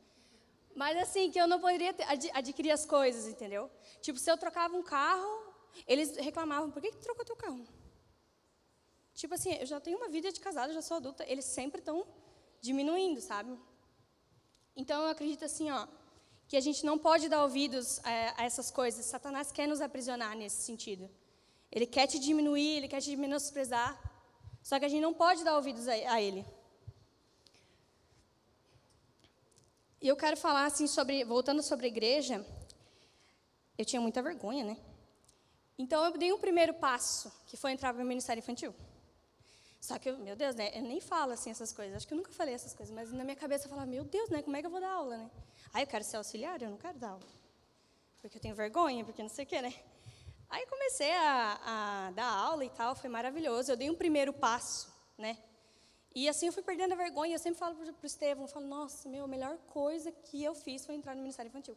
Mas 0.74 0.96
assim, 0.98 1.30
que 1.30 1.40
eu 1.40 1.46
não 1.46 1.58
poderia 1.58 1.94
ter, 1.94 2.04
ad, 2.04 2.30
adquirir 2.34 2.70
as 2.70 2.84
coisas, 2.84 3.26
entendeu? 3.26 3.70
Tipo, 4.02 4.18
se 4.18 4.30
eu 4.30 4.36
trocava 4.36 4.76
um 4.76 4.82
carro, 4.82 5.54
eles 5.86 6.16
reclamavam, 6.16 6.70
por 6.70 6.82
que, 6.82 6.90
que 6.90 6.98
trocou 6.98 7.24
teu 7.24 7.36
carro? 7.36 7.64
Tipo 9.14 9.34
assim, 9.34 9.54
eu 9.54 9.64
já 9.64 9.80
tenho 9.80 9.96
uma 9.96 10.08
vida 10.08 10.30
de 10.30 10.40
casado, 10.40 10.74
já 10.74 10.82
sou 10.82 10.98
adulta, 10.98 11.24
eles 11.26 11.44
sempre 11.44 11.78
estão 11.78 12.04
diminuindo, 12.68 13.20
sabe? 13.20 13.52
Então 14.74 15.02
eu 15.02 15.10
acredito 15.10 15.44
assim, 15.44 15.70
ó, 15.70 15.86
que 16.48 16.56
a 16.56 16.60
gente 16.66 16.84
não 16.88 16.96
pode 16.98 17.28
dar 17.28 17.42
ouvidos 17.42 18.00
a, 18.02 18.40
a 18.40 18.44
essas 18.44 18.70
coisas. 18.70 19.04
Satanás 19.04 19.52
quer 19.52 19.68
nos 19.68 19.82
aprisionar 19.82 20.34
nesse 20.34 20.62
sentido. 20.62 21.04
Ele 21.70 21.86
quer 21.86 22.06
te 22.06 22.18
diminuir, 22.18 22.76
ele 22.78 22.88
quer 22.88 23.02
te 23.02 23.14
menosprezar. 23.16 23.90
Só 24.62 24.78
que 24.78 24.86
a 24.86 24.88
gente 24.88 25.02
não 25.02 25.12
pode 25.12 25.44
dar 25.44 25.56
ouvidos 25.56 25.86
a, 25.86 25.92
a 25.92 26.22
ele. 26.22 26.42
E 30.00 30.08
eu 30.08 30.16
quero 30.16 30.36
falar 30.36 30.64
assim 30.64 30.86
sobre, 30.86 31.22
voltando 31.24 31.62
sobre 31.62 31.84
a 31.86 31.88
igreja, 31.88 32.44
eu 33.76 33.84
tinha 33.84 34.00
muita 34.00 34.22
vergonha, 34.22 34.64
né? 34.64 34.76
Então 35.78 36.02
eu 36.04 36.16
dei 36.16 36.32
um 36.32 36.38
primeiro 36.38 36.72
passo, 36.72 37.30
que 37.46 37.56
foi 37.58 37.72
entrar 37.72 37.92
para 37.92 38.02
o 38.02 38.06
Ministério 38.06 38.40
Infantil. 38.40 38.74
Só 39.84 39.98
que, 39.98 40.08
eu, 40.08 40.16
meu 40.16 40.34
Deus, 40.34 40.56
né? 40.56 40.70
Eu 40.74 40.80
nem 40.80 40.98
falo 40.98 41.32
assim 41.32 41.50
essas 41.50 41.70
coisas. 41.70 41.94
Acho 41.94 42.08
que 42.08 42.14
eu 42.14 42.16
nunca 42.16 42.32
falei 42.32 42.54
essas 42.54 42.72
coisas, 42.72 42.94
mas 42.94 43.12
na 43.12 43.22
minha 43.22 43.36
cabeça 43.36 43.66
eu 43.66 43.68
falava, 43.68 43.86
meu 43.86 44.02
Deus, 44.02 44.30
né? 44.30 44.40
Como 44.40 44.56
é 44.56 44.60
que 44.62 44.66
eu 44.66 44.70
vou 44.70 44.80
dar 44.80 44.90
aula, 44.90 45.18
né? 45.18 45.30
Aí 45.74 45.82
eu 45.82 45.86
quero 45.86 46.02
ser 46.02 46.16
auxiliar, 46.16 46.62
eu 46.62 46.70
não 46.70 46.78
quero 46.78 46.98
dar 46.98 47.10
aula. 47.10 47.26
Porque 48.22 48.38
eu 48.38 48.40
tenho 48.40 48.54
vergonha, 48.54 49.04
porque 49.04 49.22
não 49.22 49.28
sei 49.28 49.44
o 49.44 49.46
quê, 49.46 49.60
né? 49.60 49.74
Aí 50.48 50.64
comecei 50.68 51.12
a, 51.12 52.06
a 52.06 52.10
dar 52.12 52.24
aula 52.24 52.64
e 52.64 52.70
tal, 52.70 52.96
foi 52.96 53.10
maravilhoso. 53.10 53.72
Eu 53.72 53.76
dei 53.76 53.90
um 53.90 53.94
primeiro 53.94 54.32
passo, 54.32 54.90
né? 55.18 55.36
E 56.14 56.30
assim 56.30 56.46
eu 56.46 56.52
fui 56.54 56.62
perdendo 56.62 56.92
a 56.92 56.96
vergonha. 56.96 57.34
Eu 57.34 57.38
sempre 57.38 57.58
falo 57.58 57.74
para 57.74 57.84
o 57.84 58.06
Estevão, 58.06 58.44
eu 58.44 58.48
falo, 58.48 58.66
nossa, 58.66 59.06
meu, 59.06 59.24
a 59.24 59.28
melhor 59.28 59.58
coisa 59.66 60.10
que 60.10 60.42
eu 60.42 60.54
fiz 60.54 60.86
foi 60.86 60.94
entrar 60.94 61.14
no 61.14 61.20
Ministério 61.20 61.50
Infantil. 61.50 61.76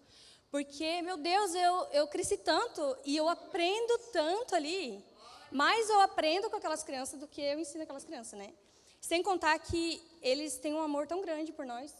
Porque, 0.49 1.01
meu 1.01 1.17
Deus, 1.17 1.53
eu, 1.53 1.87
eu 1.91 2.07
cresci 2.07 2.37
tanto 2.37 2.97
e 3.03 3.17
eu 3.17 3.27
aprendo 3.27 3.97
tanto 4.13 4.55
ali. 4.55 5.03
Mais 5.51 5.89
eu 5.89 6.01
aprendo 6.01 6.49
com 6.49 6.57
aquelas 6.57 6.83
crianças 6.83 7.19
do 7.19 7.27
que 7.27 7.41
eu 7.41 7.59
ensino 7.59 7.83
aquelas 7.83 8.03
crianças, 8.03 8.37
né? 8.37 8.53
Sem 8.99 9.23
contar 9.23 9.57
que 9.59 10.01
eles 10.21 10.57
têm 10.57 10.73
um 10.73 10.81
amor 10.81 11.07
tão 11.07 11.21
grande 11.21 11.51
por 11.51 11.65
nós. 11.65 11.93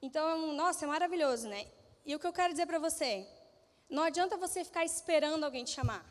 Então, 0.00 0.52
nossa, 0.52 0.84
é 0.84 0.88
maravilhoso, 0.88 1.48
né? 1.48 1.66
E 2.06 2.14
o 2.14 2.18
que 2.18 2.26
eu 2.26 2.32
quero 2.32 2.52
dizer 2.52 2.66
para 2.66 2.78
você, 2.78 3.26
não 3.90 4.02
adianta 4.02 4.36
você 4.36 4.64
ficar 4.64 4.84
esperando 4.84 5.44
alguém 5.44 5.64
te 5.64 5.70
chamar. 5.70 6.04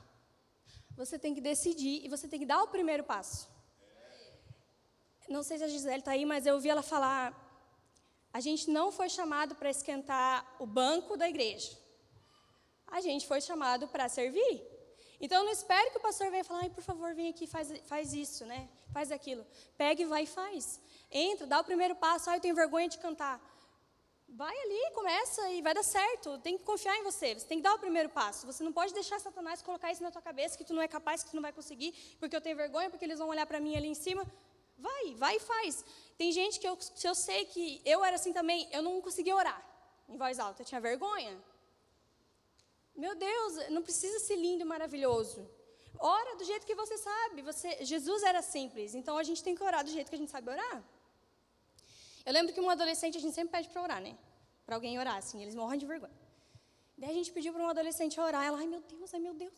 Você 0.95 1.17
tem 1.17 1.33
que 1.33 1.41
decidir 1.41 2.03
e 2.03 2.09
você 2.09 2.27
tem 2.27 2.39
que 2.39 2.45
dar 2.45 2.61
o 2.63 2.67
primeiro 2.67 3.03
passo. 3.03 3.47
Não 5.29 5.43
sei 5.43 5.57
se 5.57 5.63
a 5.63 5.67
Gisele 5.67 5.99
está 5.99 6.11
aí, 6.11 6.25
mas 6.25 6.45
eu 6.45 6.55
ouvi 6.55 6.69
ela 6.69 6.81
falar 6.81 7.45
A 8.33 8.39
gente 8.39 8.69
não 8.69 8.91
foi 8.91 9.09
chamado 9.09 9.55
para 9.55 9.69
esquentar 9.69 10.45
o 10.59 10.65
banco 10.65 11.17
da 11.17 11.27
igreja. 11.27 11.75
A 12.85 13.01
gente 13.01 13.25
foi 13.27 13.41
chamado 13.41 13.87
para 13.87 14.07
servir. 14.07 14.76
Então 15.19 15.43
não 15.43 15.51
espere 15.51 15.89
que 15.91 15.97
o 15.97 16.01
pastor 16.01 16.29
venha 16.29 16.43
falar, 16.43 16.69
por 16.69 16.83
favor, 16.83 17.13
vem 17.15 17.29
aqui, 17.29 17.47
faz, 17.47 17.71
faz 17.85 18.13
isso, 18.13 18.45
né? 18.45 18.69
Faz 18.93 19.11
aquilo. 19.11 19.45
Pega 19.77 20.01
e 20.01 20.05
vai 20.05 20.23
e 20.23 20.27
faz. 20.27 20.79
Entra, 21.11 21.47
dá 21.47 21.59
o 21.59 21.63
primeiro 21.63 21.95
passo, 21.95 22.29
ah, 22.29 22.37
eu 22.37 22.41
tenho 22.41 22.53
vergonha 22.53 22.87
de 22.87 22.97
cantar. 22.97 23.41
Vai 24.29 24.55
ali, 24.55 24.91
começa 24.93 25.49
e 25.51 25.61
vai 25.61 25.73
dar 25.73 25.83
certo. 25.83 26.37
Tem 26.39 26.57
que 26.57 26.63
confiar 26.63 26.95
em 26.97 27.03
você. 27.03 27.33
Você 27.33 27.47
tem 27.47 27.59
que 27.59 27.63
dar 27.63 27.73
o 27.73 27.79
primeiro 27.79 28.09
passo. 28.09 28.45
Você 28.45 28.63
não 28.63 28.73
pode 28.73 28.93
deixar 28.93 29.19
Satanás 29.19 29.61
colocar 29.61 29.91
isso 29.91 30.03
na 30.03 30.11
tua 30.11 30.21
cabeça 30.21 30.57
que 30.57 30.65
tu 30.65 30.73
não 30.73 30.81
é 30.81 30.87
capaz, 30.87 31.23
que 31.23 31.29
tu 31.31 31.35
não 31.35 31.41
vai 31.41 31.53
conseguir, 31.53 31.93
porque 32.19 32.35
eu 32.35 32.41
tenho 32.41 32.55
vergonha, 32.55 32.89
porque 32.89 33.05
eles 33.05 33.17
vão 33.17 33.29
olhar 33.29 33.45
para 33.45 33.59
mim 33.59 33.75
ali 33.75 33.87
em 33.87 33.95
cima. 33.95 34.25
Vai, 34.77 35.15
vai 35.15 35.37
e 35.37 35.39
faz. 35.39 35.83
Tem 36.17 36.31
gente 36.31 36.59
que 36.59 36.67
eu, 36.67 36.77
se 36.79 37.07
eu 37.07 37.15
sei 37.15 37.45
que 37.45 37.81
eu 37.85 38.03
era 38.03 38.15
assim 38.15 38.33
também, 38.33 38.67
eu 38.71 38.81
não 38.81 39.01
conseguia 39.01 39.35
orar 39.35 39.65
em 40.07 40.17
voz 40.17 40.39
alta, 40.39 40.61
eu 40.61 40.65
tinha 40.65 40.79
vergonha. 40.79 41.35
Meu 43.05 43.13
Deus, 43.15 43.69
não 43.69 43.83
precisa 43.87 44.19
ser 44.19 44.35
lindo 44.35 44.63
e 44.63 44.65
maravilhoso. 44.65 45.47
Ora 45.99 46.35
do 46.35 46.43
jeito 46.43 46.65
que 46.65 46.75
você 46.75 46.97
sabe. 46.97 47.41
Você, 47.43 47.85
Jesus 47.85 48.23
era 48.23 48.41
simples, 48.41 48.95
então 48.95 49.17
a 49.17 49.23
gente 49.23 49.43
tem 49.43 49.55
que 49.55 49.63
orar 49.63 49.83
do 49.83 49.91
jeito 49.91 50.09
que 50.09 50.15
a 50.15 50.17
gente 50.17 50.31
sabe 50.31 50.49
orar. 50.49 50.83
Eu 52.25 52.33
lembro 52.33 52.51
que 52.53 52.59
um 52.59 52.69
adolescente 52.69 53.17
a 53.17 53.21
gente 53.21 53.35
sempre 53.35 53.51
pede 53.55 53.69
para 53.69 53.81
orar, 53.81 54.01
né? 54.01 54.17
Para 54.65 54.75
alguém 54.75 54.97
orar, 54.99 55.15
assim, 55.15 55.41
eles 55.43 55.55
morrem 55.55 55.79
de 55.79 55.85
vergonha. 55.85 56.19
Daí 56.97 57.11
a 57.11 57.13
gente 57.13 57.31
pediu 57.31 57.53
para 57.53 57.63
um 57.63 57.69
adolescente 57.69 58.19
orar, 58.19 58.43
ela, 58.43 58.57
ai 58.57 58.67
meu 58.67 58.81
Deus, 58.81 59.13
ai 59.13 59.19
meu 59.19 59.33
Deus. 59.33 59.53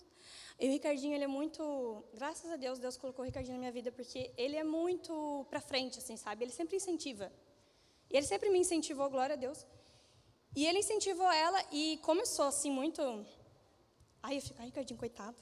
E 0.60 0.68
o 0.68 0.72
Ricardinho, 0.72 1.16
ele 1.16 1.24
é 1.24 1.28
muito, 1.28 2.04
graças 2.14 2.52
a 2.52 2.58
Deus, 2.58 2.78
Deus 2.78 2.98
colocou 2.98 3.24
o 3.24 3.26
Ricardinho 3.26 3.56
na 3.56 3.60
minha 3.60 3.72
vida, 3.72 3.92
porque 3.94 4.32
ele 4.38 4.58
é 4.58 4.64
muito 4.64 5.46
para 5.50 5.62
frente, 5.62 5.98
assim, 6.00 6.18
sabe? 6.18 6.44
Ele 6.44 6.52
sempre 6.52 6.76
incentiva. 6.76 7.32
E 8.10 8.18
ele 8.18 8.26
sempre 8.26 8.50
me 8.50 8.60
incentivou, 8.60 9.10
glória 9.10 9.36
a 9.36 9.38
Deus. 9.38 9.66
E 10.56 10.66
ele 10.66 10.80
incentivou 10.80 11.32
ela 11.32 11.64
e 11.72 11.98
começou 12.04 12.46
assim 12.46 12.72
muito. 12.72 13.02
Ai, 14.22 14.38
eu 14.38 14.42
fico, 14.42 14.56
ai, 14.60 14.66
Ricardinho, 14.66 15.00
coitado. 15.00 15.38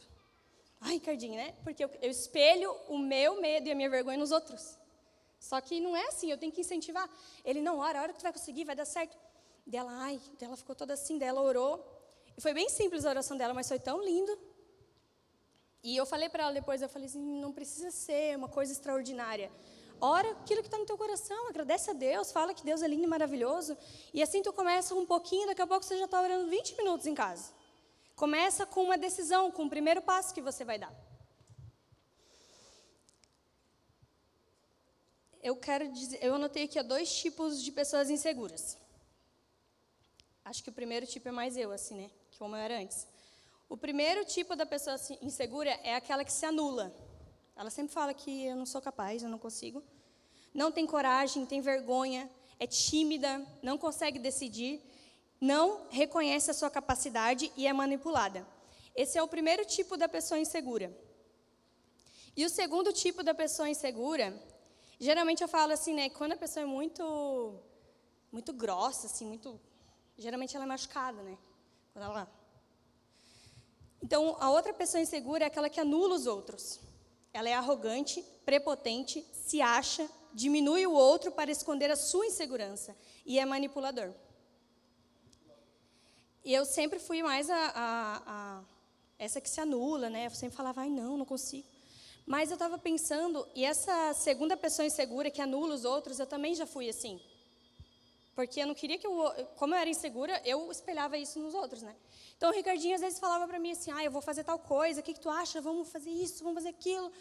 Ai, 0.82 0.94
Ricardinho, 0.94 1.36
né? 1.36 1.56
Porque 1.64 1.84
eu, 1.84 1.90
eu 2.02 2.12
espelho 2.12 2.72
o 2.88 2.98
meu 2.98 3.42
medo 3.42 3.68
e 3.68 3.72
a 3.72 3.76
minha 3.76 3.90
vergonha 3.90 4.18
nos 4.18 4.32
outros. 4.32 4.78
Só 5.40 5.60
que 5.62 5.80
não 5.80 5.96
é 5.96 6.08
assim, 6.08 6.30
eu 6.32 6.38
tenho 6.38 6.52
que 6.52 6.62
incentivar. 6.62 7.10
Ele, 7.44 7.62
não, 7.62 7.80
ora, 7.80 8.00
a 8.00 8.02
hora 8.04 8.14
que 8.14 8.20
tu 8.20 8.24
vai 8.24 8.34
conseguir, 8.34 8.64
vai 8.66 8.76
dar 8.76 8.86
certo. 8.86 9.18
Dela, 9.66 9.92
ai, 9.92 10.20
dela 10.40 10.56
ficou 10.56 10.76
toda 10.76 10.94
assim, 10.94 11.18
dela 11.18 11.42
orou. 11.42 11.86
E 12.38 12.42
foi 12.42 12.54
bem 12.54 12.70
simples 12.70 13.06
a 13.06 13.10
oração 13.10 13.38
dela, 13.38 13.54
mas 13.54 13.68
foi 13.68 13.80
tão 13.80 14.04
lindo. 14.04 14.38
E 15.84 15.96
eu 15.96 16.06
falei 16.06 16.30
para 16.30 16.44
ela 16.44 16.54
depois, 16.54 16.82
eu 16.82 16.90
falei 16.90 17.08
assim, 17.08 17.20
não 17.20 17.52
precisa 17.54 17.92
ser 17.92 18.36
uma 18.36 18.50
coisa 18.50 18.72
extraordinária. 18.72 19.52
Ora 20.00 20.30
aquilo 20.32 20.62
que 20.62 20.68
está 20.68 20.78
no 20.78 20.86
teu 20.86 20.98
coração, 20.98 21.48
agradece 21.48 21.90
a 21.90 21.94
Deus, 21.94 22.32
fala 22.32 22.54
que 22.54 22.64
Deus 22.64 22.82
é 22.84 22.88
lindo 22.88 23.04
e 23.04 23.08
maravilhoso. 23.08 23.76
E 24.14 24.22
assim 24.22 24.42
tu 24.44 24.54
começa 24.54 24.94
um 24.94 25.06
pouquinho, 25.06 25.48
daqui 25.48 25.62
a 25.62 25.68
pouco 25.68 25.84
você 25.84 25.98
já 25.98 26.06
está 26.06 26.22
orando 26.22 26.50
20 26.50 26.78
minutos 26.78 27.08
em 27.08 27.16
casa. 27.16 27.52
Começa 28.16 28.66
com 28.66 28.84
uma 28.84 28.98
decisão, 28.98 29.52
com 29.52 29.66
o 29.66 29.70
primeiro 29.70 30.02
passo 30.02 30.34
que 30.34 30.42
você 30.42 30.64
vai 30.64 30.78
dar. 30.78 30.94
Eu 35.42 35.56
quero 35.56 35.92
dizer, 35.92 36.20
eu 36.22 36.36
anotei 36.36 36.64
aqui 36.64 36.82
dois 36.84 37.16
tipos 37.16 37.64
de 37.64 37.72
pessoas 37.72 38.10
inseguras. 38.10 38.78
Acho 40.44 40.64
que 40.64 40.70
o 40.70 40.74
primeiro 40.74 41.06
tipo 41.08 41.28
é 41.28 41.32
mais 41.32 41.58
eu, 41.58 41.72
assim, 41.72 41.96
né? 41.96 42.12
Que 42.32 42.38
como 42.38 42.56
eu 42.56 42.60
era 42.60 42.80
antes. 42.80 43.08
O 43.70 43.76
primeiro 43.76 44.24
tipo 44.26 44.56
da 44.56 44.66
pessoa 44.66 44.96
insegura 45.22 45.70
é 45.84 45.96
aquela 45.96 46.24
que 46.24 46.32
se 46.32 46.46
anula. 46.46 46.94
Ela 47.58 47.72
sempre 47.72 47.92
fala 47.92 48.14
que 48.14 48.46
eu 48.46 48.56
não 48.56 48.68
sou 48.68 48.80
capaz, 48.80 49.24
eu 49.24 49.30
não 49.30 49.40
consigo. 49.40 49.84
Não 50.54 50.72
tem 50.72 50.86
coragem, 50.86 51.44
tem 51.46 51.60
vergonha, 51.60 52.30
é 52.60 52.68
tímida, 52.68 53.44
não 53.64 53.78
consegue 53.80 54.20
decidir, 54.20 54.80
não 55.42 55.88
reconhece 55.90 56.52
a 56.52 56.54
sua 56.54 56.70
capacidade 56.70 57.52
e 57.58 57.66
é 57.66 57.74
manipulada. 57.74 58.48
Esse 58.96 59.18
é 59.18 59.24
o 59.24 59.28
primeiro 59.28 59.66
tipo 59.66 59.98
da 59.98 60.08
pessoa 60.08 60.40
insegura. 60.40 60.96
E 62.36 62.46
o 62.46 62.50
segundo 62.50 62.94
tipo 62.94 63.24
da 63.24 63.34
pessoa 63.34 63.68
insegura, 63.68 64.40
geralmente 65.00 65.42
eu 65.42 65.48
falo 65.48 65.74
assim, 65.74 65.96
né, 65.96 66.10
quando 66.10 66.34
a 66.34 66.38
pessoa 66.38 66.64
é 66.64 66.68
muito 66.68 67.60
muito 68.32 68.54
grossa, 68.54 69.08
assim, 69.08 69.26
muito 69.26 69.60
geralmente 70.16 70.56
ela 70.56 70.66
é 70.66 70.68
machucada, 70.68 71.24
né? 71.24 71.36
Quando 71.92 72.06
ela 72.06 72.32
Então, 74.04 74.38
a 74.40 74.52
outra 74.52 74.74
pessoa 74.74 75.02
insegura 75.02 75.44
é 75.44 75.48
aquela 75.48 75.70
que 75.70 75.80
anula 75.80 76.14
os 76.14 76.28
outros. 76.28 76.87
Ela 77.34 77.50
é 77.50 77.54
arrogante, 77.54 78.24
prepotente, 78.46 79.26
se 79.34 79.62
acha, 79.62 80.10
diminui 80.34 80.86
o 80.86 80.94
outro 80.94 81.32
para 81.32 81.52
esconder 81.52 81.92
a 81.92 81.96
sua 81.96 82.26
insegurança 82.26 82.96
e 83.26 83.40
é 83.40 83.46
manipulador. 83.46 84.14
E 86.44 86.54
eu 86.54 86.64
sempre 86.64 87.00
fui 87.00 87.22
mais 87.22 87.50
a, 87.50 87.72
a, 87.76 88.24
a 88.26 88.64
essa 89.20 89.42
que 89.42 89.50
se 89.50 89.60
anula, 89.60 90.10
né? 90.10 90.28
Eu 90.28 90.30
sempre 90.32 90.56
falava, 90.56 90.82
ai 90.82 90.90
não, 90.90 91.18
não 91.18 91.26
consigo. 91.26 91.68
Mas 92.26 92.50
eu 92.50 92.56
estava 92.56 92.78
pensando, 92.78 93.48
e 93.56 93.64
essa 93.64 94.14
segunda 94.14 94.56
pessoa 94.58 94.86
insegura 94.86 95.32
que 95.32 95.42
anula 95.42 95.74
os 95.74 95.86
outros, 95.86 96.20
eu 96.20 96.28
também 96.28 96.54
já 96.56 96.66
fui 96.66 96.90
assim. 96.90 97.20
Porque 98.36 98.62
eu 98.62 98.68
não 98.68 98.76
queria 98.76 98.98
que 98.98 99.08
eu, 99.08 99.32
como 99.56 99.74
eu 99.74 99.80
era 99.80 99.90
insegura, 99.90 100.42
eu 100.46 100.72
espelhava 100.72 101.18
isso 101.18 101.40
nos 101.40 101.54
outros, 101.54 101.82
né? 101.82 101.96
Então 102.38 102.52
o 102.52 102.54
Ricardinho 102.54 102.94
às 102.94 103.02
vezes 103.02 103.20
falava 103.20 103.48
para 103.48 103.60
mim 103.60 103.72
assim: 103.72 103.92
"Ah, 103.92 104.04
eu 104.04 104.12
vou 104.12 104.22
fazer 104.22 104.44
tal 104.44 104.60
coisa, 104.60 105.00
o 105.00 105.04
que 105.04 105.14
que 105.14 105.20
tu 105.20 105.30
acha? 105.30 105.60
Vamos 105.60 105.90
fazer 105.90 106.12
isso, 106.12 106.44
vamos 106.44 106.60
fazer 106.60 106.70
aquilo". 106.70 107.12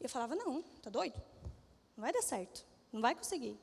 Eu 0.00 0.08
falava: 0.08 0.34
"Não, 0.34 0.62
tá 0.82 0.90
doido? 0.90 1.20
Não 1.96 2.02
vai 2.02 2.12
dar 2.12 2.22
certo. 2.22 2.66
Não 2.92 3.00
vai 3.00 3.14
conseguir". 3.14 3.56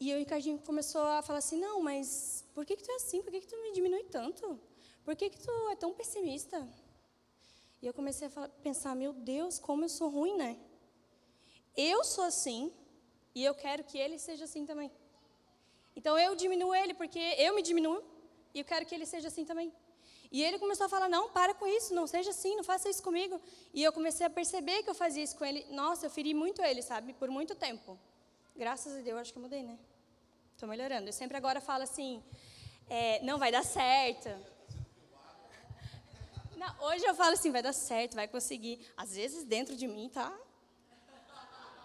E 0.00 0.12
o 0.12 0.18
Ricardinho 0.18 0.58
começou 0.58 1.02
a 1.02 1.22
falar 1.22 1.38
assim: 1.38 1.58
"Não, 1.60 1.80
mas 1.80 2.44
por 2.54 2.66
que 2.66 2.76
que 2.76 2.82
tu 2.82 2.90
é 2.90 2.96
assim? 2.96 3.22
Por 3.22 3.30
que 3.30 3.40
que 3.40 3.46
tu 3.46 3.56
me 3.62 3.72
diminui 3.72 4.04
tanto? 4.04 4.60
Por 5.04 5.14
que 5.14 5.30
que 5.30 5.38
tu 5.38 5.52
é 5.70 5.76
tão 5.76 5.94
pessimista?" 5.94 6.68
E 7.80 7.86
eu 7.86 7.94
comecei 7.94 8.26
a 8.26 8.30
falar, 8.30 8.48
pensar: 8.68 8.96
"Meu 8.96 9.12
Deus, 9.12 9.60
como 9.60 9.84
eu 9.84 9.88
sou 9.88 10.08
ruim, 10.08 10.36
né? 10.36 10.58
Eu 11.76 12.02
sou 12.02 12.24
assim 12.24 12.72
e 13.32 13.44
eu 13.44 13.54
quero 13.54 13.84
que 13.84 13.96
ele 13.96 14.18
seja 14.18 14.44
assim 14.44 14.66
também. 14.66 14.90
Então 15.94 16.18
eu 16.18 16.34
diminuo 16.34 16.74
ele 16.74 16.94
porque 16.94 17.20
eu 17.38 17.54
me 17.54 17.62
diminuo 17.62 18.11
e 18.54 18.58
eu 18.60 18.64
quero 18.64 18.84
que 18.86 18.94
ele 18.94 19.06
seja 19.06 19.28
assim 19.28 19.44
também. 19.44 19.72
E 20.30 20.42
ele 20.42 20.58
começou 20.58 20.86
a 20.86 20.88
falar: 20.88 21.08
não, 21.08 21.28
para 21.30 21.52
com 21.54 21.66
isso, 21.66 21.94
não 21.94 22.06
seja 22.06 22.30
assim, 22.30 22.56
não 22.56 22.64
faça 22.64 22.88
isso 22.88 23.02
comigo. 23.02 23.40
E 23.74 23.82
eu 23.82 23.92
comecei 23.92 24.26
a 24.26 24.30
perceber 24.30 24.82
que 24.82 24.90
eu 24.90 24.94
fazia 24.94 25.22
isso 25.22 25.36
com 25.36 25.44
ele. 25.44 25.66
Nossa, 25.70 26.06
eu 26.06 26.10
feri 26.10 26.32
muito 26.32 26.62
ele, 26.62 26.80
sabe, 26.80 27.12
por 27.12 27.28
muito 27.28 27.54
tempo. 27.54 27.98
Graças 28.56 28.96
a 28.96 29.00
Deus, 29.00 29.20
acho 29.20 29.32
que 29.32 29.38
eu 29.38 29.42
mudei, 29.42 29.62
né? 29.62 29.78
Estou 30.54 30.68
melhorando. 30.68 31.08
Eu 31.08 31.12
sempre 31.12 31.36
agora 31.36 31.60
falo 31.60 31.82
assim: 31.82 32.22
é, 32.88 33.22
não 33.22 33.38
vai 33.38 33.52
dar 33.52 33.64
certo. 33.64 34.28
Não, 36.56 36.86
hoje 36.86 37.04
eu 37.04 37.14
falo 37.14 37.34
assim: 37.34 37.50
vai 37.50 37.62
dar 37.62 37.74
certo, 37.74 38.14
vai 38.14 38.26
conseguir. 38.26 38.80
Às 38.96 39.14
vezes 39.14 39.44
dentro 39.44 39.76
de 39.76 39.86
mim 39.86 40.08
tá. 40.08 40.32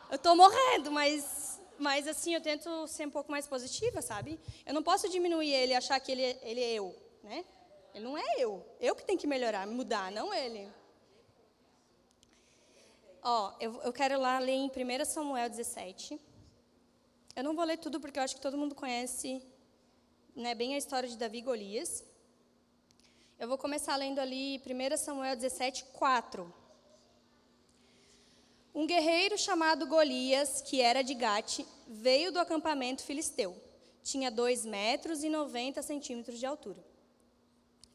Eu 0.10 0.16
estou 0.16 0.38
morrendo, 0.38 0.90
mas 0.90 1.57
mas 1.80 2.08
assim, 2.08 2.34
eu 2.34 2.42
tento 2.42 2.88
ser 2.88 3.08
um 3.08 3.12
pouco 3.12 3.32
mais 3.32 3.48
positiva, 3.48 4.02
sabe? 4.02 4.40
Eu 4.66 4.74
não 4.74 4.84
posso 4.84 5.10
diminuir 5.10 5.52
ele 5.52 5.74
achar 5.74 6.00
que 6.00 6.12
ele, 6.12 6.24
ele 6.42 6.62
é 6.62 6.74
eu, 6.74 6.96
né? 7.24 7.46
Ele 7.94 8.06
não 8.06 8.18
é 8.18 8.36
eu. 8.38 8.66
Eu 8.80 8.96
que 8.96 9.04
tenho 9.04 9.20
que 9.20 9.28
melhorar, 9.28 9.66
mudar, 9.68 10.12
não 10.12 10.34
ele. 10.34 10.70
Ó, 13.24 13.54
eu, 13.60 13.82
eu 13.82 13.92
quero 13.92 14.20
lá 14.20 14.40
ler 14.40 14.54
em 14.54 14.68
1 14.70 15.06
Samuel 15.06 15.50
17. 15.50 16.20
Eu 17.36 17.44
não 17.44 17.56
vou 17.56 17.66
ler 17.66 17.78
tudo 17.78 18.00
porque 18.00 18.20
eu 18.20 18.24
acho 18.24 18.36
que 18.36 18.42
todo 18.42 18.58
mundo 18.58 18.76
conhece 18.76 19.42
né, 20.36 20.54
bem 20.54 20.76
a 20.76 20.78
história 20.78 21.10
de 21.10 21.18
Davi 21.18 21.40
e 21.40 21.42
Golias. 21.42 22.04
Eu 23.40 23.48
vou 23.48 23.58
começar 23.58 23.96
lendo 23.96 24.20
ali 24.20 24.62
1 24.66 24.98
Samuel 24.98 25.36
17, 25.36 25.86
4. 25.86 26.54
Um 28.78 28.86
guerreiro 28.86 29.36
chamado 29.40 29.88
Golias, 29.88 30.62
que 30.62 30.82
era 30.82 31.02
de 31.02 31.16
Gate, 31.16 31.66
veio 31.88 32.32
do 32.32 32.38
acampamento 32.38 33.02
filisteu. 33.02 33.60
Tinha 34.04 34.30
2 34.30 34.68
metros 34.68 35.24
e 35.24 35.30
90 35.30 35.82
centímetros 35.82 36.38
de 36.38 36.46
altura. 36.46 36.86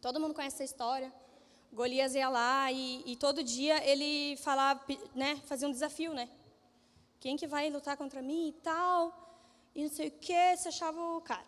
Todo 0.01 0.19
mundo 0.19 0.35
conhece 0.35 0.57
essa 0.57 0.65
história. 0.65 1.15
Golias 1.73 2.17
ia 2.17 2.29
lá 2.29 2.73
e, 2.73 3.01
e 3.07 3.15
todo 3.15 3.45
dia 3.45 3.81
ele 3.89 4.37
falava, 4.39 4.85
né, 5.15 5.41
fazia 5.47 5.69
um 5.69 5.71
desafio, 5.71 6.15
né? 6.15 6.29
Quem 7.21 7.37
que 7.37 7.47
vai 7.47 7.71
lutar 7.71 7.97
contra 7.97 8.21
mim 8.21 8.49
e 8.49 8.53
tal, 8.55 8.99
e 9.77 9.85
não 9.85 9.89
sei 9.89 10.09
o 10.09 10.11
que, 10.11 10.57
se 10.57 10.67
achava 10.67 11.01
o 11.01 11.21
cara. 11.21 11.47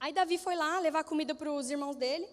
Aí 0.00 0.12
Davi 0.12 0.36
foi 0.36 0.56
lá 0.56 0.80
levar 0.80 1.04
comida 1.04 1.32
para 1.32 1.52
os 1.52 1.70
irmãos 1.70 1.94
dele, 1.94 2.28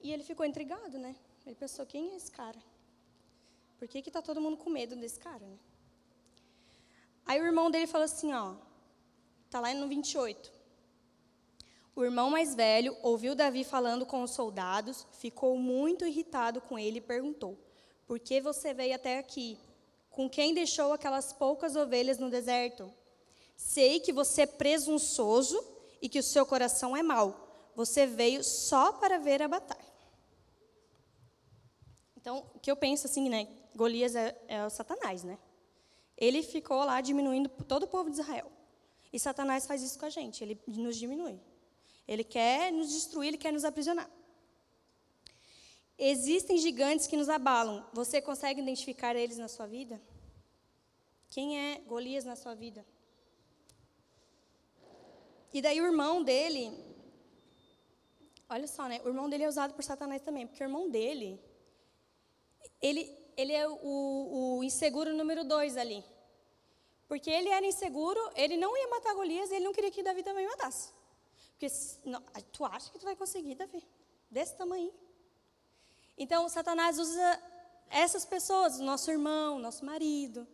e 0.00 0.12
ele 0.12 0.24
ficou 0.24 0.44
intrigado, 0.44 0.98
né? 0.98 1.14
Ele 1.46 1.54
pensou, 1.54 1.86
quem 1.86 2.10
é 2.10 2.16
esse 2.16 2.32
cara? 2.32 2.71
Por 3.82 3.88
que 3.88 3.98
está 3.98 4.22
todo 4.22 4.40
mundo 4.40 4.58
com 4.58 4.70
medo 4.70 4.94
desse 4.94 5.18
cara? 5.18 5.44
Né? 5.44 5.58
Aí 7.26 7.40
o 7.40 7.44
irmão 7.44 7.68
dele 7.68 7.88
falou 7.88 8.04
assim, 8.04 8.32
ó, 8.32 8.54
tá 9.50 9.58
lá 9.58 9.74
no 9.74 9.88
28. 9.88 10.52
O 11.96 12.04
irmão 12.04 12.30
mais 12.30 12.54
velho 12.54 12.96
ouviu 13.02 13.34
Davi 13.34 13.64
falando 13.64 14.06
com 14.06 14.22
os 14.22 14.30
soldados, 14.30 15.04
ficou 15.10 15.58
muito 15.58 16.06
irritado 16.06 16.60
com 16.60 16.78
ele 16.78 16.98
e 16.98 17.00
perguntou: 17.00 17.58
Por 18.06 18.20
que 18.20 18.40
você 18.40 18.72
veio 18.72 18.94
até 18.94 19.18
aqui? 19.18 19.58
Com 20.10 20.30
quem 20.30 20.54
deixou 20.54 20.92
aquelas 20.92 21.32
poucas 21.32 21.74
ovelhas 21.74 22.18
no 22.18 22.30
deserto? 22.30 22.88
Sei 23.56 23.98
que 23.98 24.12
você 24.12 24.42
é 24.42 24.46
presunçoso 24.46 25.60
e 26.00 26.08
que 26.08 26.20
o 26.20 26.22
seu 26.22 26.46
coração 26.46 26.96
é 26.96 27.02
mau. 27.02 27.72
Você 27.74 28.06
veio 28.06 28.44
só 28.44 28.92
para 28.92 29.18
ver 29.18 29.42
a 29.42 29.48
batalha. 29.48 29.92
Então, 32.16 32.46
o 32.54 32.60
que 32.60 32.70
eu 32.70 32.76
penso 32.76 33.08
assim, 33.08 33.28
né? 33.28 33.48
Golias 33.74 34.14
é, 34.14 34.36
é 34.48 34.64
o 34.64 34.70
Satanás, 34.70 35.24
né? 35.24 35.38
Ele 36.16 36.42
ficou 36.42 36.84
lá 36.84 37.00
diminuindo 37.00 37.48
todo 37.48 37.84
o 37.84 37.88
povo 37.88 38.10
de 38.10 38.20
Israel. 38.20 38.50
E 39.12 39.18
Satanás 39.18 39.66
faz 39.66 39.82
isso 39.82 39.98
com 39.98 40.06
a 40.06 40.10
gente, 40.10 40.42
ele 40.42 40.58
nos 40.66 40.96
diminui. 40.96 41.38
Ele 42.06 42.24
quer 42.24 42.72
nos 42.72 42.92
destruir, 42.92 43.28
ele 43.28 43.38
quer 43.38 43.52
nos 43.52 43.64
aprisionar. 43.64 44.10
Existem 45.98 46.58
gigantes 46.58 47.06
que 47.06 47.16
nos 47.16 47.28
abalam. 47.28 47.86
Você 47.92 48.20
consegue 48.20 48.60
identificar 48.60 49.14
eles 49.14 49.38
na 49.38 49.48
sua 49.48 49.66
vida? 49.66 50.00
Quem 51.30 51.58
é 51.58 51.80
Golias 51.80 52.24
na 52.24 52.36
sua 52.36 52.54
vida? 52.54 52.84
E 55.52 55.60
daí 55.60 55.80
o 55.80 55.86
irmão 55.86 56.22
dele, 56.22 56.72
olha 58.48 58.66
só, 58.66 58.88
né? 58.88 59.00
O 59.04 59.08
irmão 59.08 59.28
dele 59.28 59.44
é 59.44 59.48
usado 59.48 59.74
por 59.74 59.84
Satanás 59.84 60.22
também, 60.22 60.46
porque 60.46 60.62
o 60.62 60.66
irmão 60.66 60.90
dele, 60.90 61.38
ele, 62.80 63.14
ele 63.36 63.52
é 63.52 63.68
o, 63.68 64.58
o 64.58 64.64
inseguro 64.64 65.14
número 65.14 65.44
dois 65.44 65.76
ali. 65.76 66.04
Porque 67.08 67.30
ele 67.30 67.48
era 67.48 67.66
inseguro, 67.66 68.20
ele 68.34 68.56
não 68.56 68.76
ia 68.76 68.88
matar 68.88 69.14
Golias 69.14 69.50
e 69.50 69.54
ele 69.56 69.64
não 69.64 69.72
queria 69.72 69.90
que 69.90 70.02
Davi 70.02 70.22
também 70.22 70.46
matasse. 70.46 70.92
Porque 71.50 71.66
não, 72.04 72.20
tu 72.52 72.64
acha 72.64 72.90
que 72.90 72.98
tu 72.98 73.04
vai 73.04 73.14
conseguir, 73.14 73.54
Davi? 73.54 73.86
Desse 74.30 74.56
tamanho. 74.56 74.92
Então, 76.16 76.48
Satanás 76.48 76.98
usa 76.98 77.42
essas 77.90 78.24
pessoas, 78.24 78.78
nosso 78.78 79.10
irmão, 79.10 79.58
nosso 79.58 79.84
marido, 79.84 80.46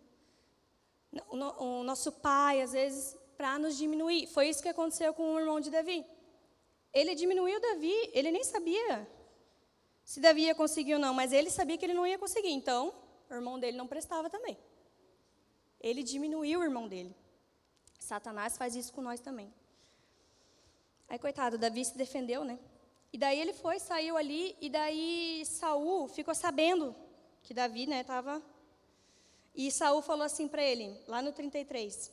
o 1.31 1.83
nosso 1.85 2.11
pai, 2.13 2.61
às 2.61 2.73
vezes, 2.73 3.17
para 3.37 3.59
nos 3.59 3.77
diminuir. 3.77 4.27
Foi 4.27 4.49
isso 4.49 4.63
que 4.63 4.69
aconteceu 4.69 5.15
com 5.15 5.35
o 5.35 5.41
irmão 5.41 5.61
de 5.61 5.71
Davi. 5.71 6.05
Ele 6.93 7.15
diminuiu 7.15 7.61
Davi, 7.61 8.11
ele 8.13 8.33
nem 8.33 8.43
sabia 8.43 9.09
se 10.09 10.21
Davi 10.21 10.45
ia 10.45 10.55
conseguir 10.55 10.95
ou 10.95 10.99
não, 10.99 11.13
mas 11.13 11.35
ele 11.35 11.51
sabia 11.51 11.77
que 11.77 11.85
ele 11.85 11.93
não 11.93 12.07
ia 12.07 12.19
conseguir. 12.19 12.49
Então, 12.49 12.95
o 13.29 13.35
irmão 13.35 13.61
dele 13.61 13.77
não 13.77 13.87
prestava 13.87 14.31
também. 14.31 14.57
Ele 15.79 16.03
diminuiu 16.03 16.61
o 16.61 16.65
irmão 16.65 16.89
dele. 16.89 17.15
Satanás 18.01 18.57
faz 18.57 18.75
isso 18.75 18.91
com 18.91 19.03
nós 19.03 19.21
também. 19.21 19.53
Aí, 21.11 21.19
coitado, 21.19 21.59
Davi 21.59 21.85
se 21.85 21.95
defendeu, 21.95 22.43
né? 22.43 22.59
E 23.13 23.19
daí 23.19 23.39
ele 23.39 23.53
foi, 23.53 23.79
saiu 23.79 24.17
ali, 24.17 24.57
e 24.63 24.71
daí 24.71 25.45
Saul 25.45 26.09
ficou 26.09 26.35
sabendo 26.35 26.97
que 27.43 27.53
Davi, 27.53 27.87
né, 27.87 28.01
estava. 28.01 28.43
E 29.55 29.71
Saul 29.71 30.01
falou 30.01 30.25
assim 30.25 30.49
para 30.49 30.63
ele, 30.63 30.99
lá 31.07 31.21
no 31.21 31.33
33. 31.33 32.11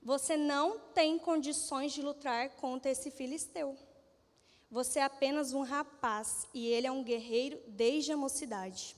Você 0.00 0.36
não 0.36 0.78
tem 0.94 1.18
condições 1.18 1.92
de 1.92 2.00
lutar 2.00 2.50
contra 2.50 2.92
esse 2.92 3.10
filisteu. 3.10 3.76
Você 4.70 4.98
é 4.98 5.04
apenas 5.04 5.52
um 5.52 5.62
rapaz 5.62 6.46
e 6.52 6.66
ele 6.66 6.86
é 6.86 6.92
um 6.92 7.02
guerreiro 7.02 7.60
desde 7.66 8.12
a 8.12 8.16
mocidade. 8.16 8.96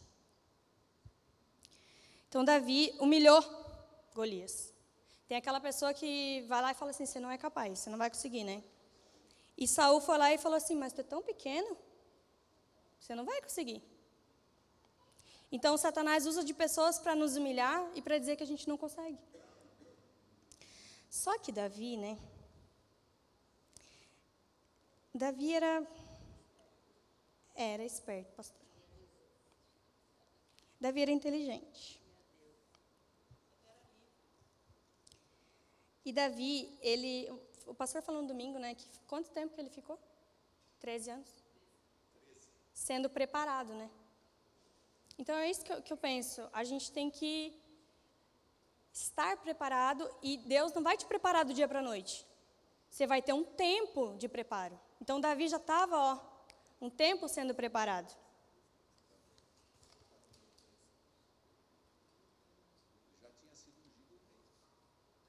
Então 2.28 2.44
Davi 2.44 2.94
humilhou 2.98 3.42
Golias. 4.14 4.72
Tem 5.28 5.36
aquela 5.36 5.60
pessoa 5.60 5.94
que 5.94 6.44
vai 6.48 6.60
lá 6.60 6.72
e 6.72 6.74
fala 6.74 6.90
assim: 6.90 7.06
você 7.06 7.20
não 7.20 7.30
é 7.30 7.38
capaz, 7.38 7.78
você 7.78 7.90
não 7.90 7.98
vai 7.98 8.10
conseguir, 8.10 8.42
né? 8.42 8.62
E 9.56 9.68
Saul 9.68 10.00
foi 10.00 10.18
lá 10.18 10.32
e 10.32 10.38
falou 10.38 10.56
assim: 10.56 10.74
mas 10.74 10.92
tu 10.92 11.02
é 11.02 11.04
tão 11.04 11.22
pequeno, 11.22 11.76
você 12.98 13.14
não 13.14 13.24
vai 13.24 13.40
conseguir. 13.40 13.82
Então 15.52 15.76
Satanás 15.76 16.26
usa 16.26 16.44
de 16.44 16.54
pessoas 16.54 16.98
para 16.98 17.14
nos 17.14 17.36
humilhar 17.36 17.88
e 17.94 18.02
para 18.02 18.18
dizer 18.18 18.36
que 18.36 18.42
a 18.42 18.46
gente 18.46 18.68
não 18.68 18.76
consegue. 18.76 19.18
Só 21.08 21.36
que 21.38 21.50
Davi, 21.50 21.96
né? 21.96 22.18
Davi 25.22 25.52
era 25.52 25.86
era 27.54 27.84
esperto, 27.84 28.32
pastor. 28.32 28.62
Davi 30.80 31.02
era 31.02 31.10
inteligente. 31.10 32.00
E 36.06 36.10
Davi, 36.10 36.54
ele, 36.80 37.30
o 37.66 37.74
pastor 37.74 38.00
falou 38.00 38.22
no 38.22 38.28
domingo, 38.28 38.58
né, 38.58 38.74
que 38.74 38.86
quanto 39.06 39.28
tempo 39.30 39.54
que 39.54 39.60
ele 39.60 39.68
ficou? 39.68 39.98
Treze 40.78 41.10
anos. 41.10 41.30
Sendo 42.72 43.10
preparado, 43.10 43.74
né? 43.74 43.90
Então 45.18 45.34
é 45.36 45.50
isso 45.50 45.62
que 45.62 45.72
eu, 45.74 45.82
que 45.82 45.92
eu 45.92 45.98
penso. 45.98 46.48
A 46.50 46.64
gente 46.64 46.90
tem 46.90 47.10
que 47.10 47.60
estar 48.90 49.36
preparado 49.36 50.10
e 50.22 50.38
Deus 50.38 50.72
não 50.72 50.82
vai 50.82 50.96
te 50.96 51.04
preparar 51.04 51.44
do 51.44 51.52
dia 51.52 51.68
para 51.68 51.80
a 51.80 51.88
noite. 51.92 52.26
Você 52.88 53.06
vai 53.06 53.20
ter 53.20 53.34
um 53.34 53.44
tempo 53.44 54.16
de 54.16 54.26
preparo. 54.26 54.80
Então 55.00 55.20
Davi 55.20 55.48
já 55.48 55.56
estava, 55.56 55.96
ó, 55.96 56.18
um 56.80 56.90
tempo 56.90 57.28
sendo 57.28 57.54
preparado. 57.54 58.14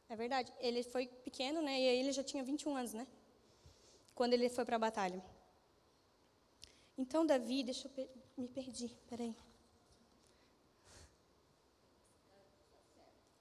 É 0.10 0.16
verdade. 0.16 0.52
Ele 0.60 0.84
foi 0.84 1.08
pequeno, 1.08 1.62
né? 1.62 1.80
E 1.80 1.88
aí 1.88 1.98
ele 2.00 2.12
já 2.12 2.22
tinha 2.22 2.44
21 2.44 2.76
anos, 2.76 2.94
né? 2.94 3.08
Quando 4.14 4.34
ele 4.34 4.50
foi 4.50 4.66
para 4.66 4.76
a 4.76 4.80
batalha. 4.80 5.24
Então 6.98 7.26
Davi, 7.26 7.64
deixa 7.64 7.88
eu 7.88 7.92
per 7.92 8.10
me 8.38 8.48
perdi, 8.50 8.90
peraí. 9.10 9.36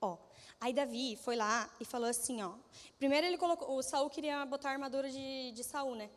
Ó, 0.00 0.16
aí 0.60 0.72
Davi 0.72 1.16
foi 1.16 1.36
lá 1.36 1.68
e 1.80 1.84
falou 1.84 2.08
assim, 2.08 2.42
ó. 2.42 2.52
Primeiro 2.98 3.26
ele 3.26 3.38
colocou, 3.38 3.76
o 3.76 3.82
Saul 3.82 4.10
queria 4.10 4.44
botar 4.44 4.68
a 4.68 4.72
armadura 4.72 5.10
de, 5.10 5.52
de 5.52 5.64
Saul, 5.64 5.94
né? 5.94 6.10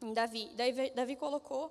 Em 0.00 0.12
Davi. 0.12 0.50
Daí 0.54 0.90
Davi 0.90 1.16
colocou 1.16 1.70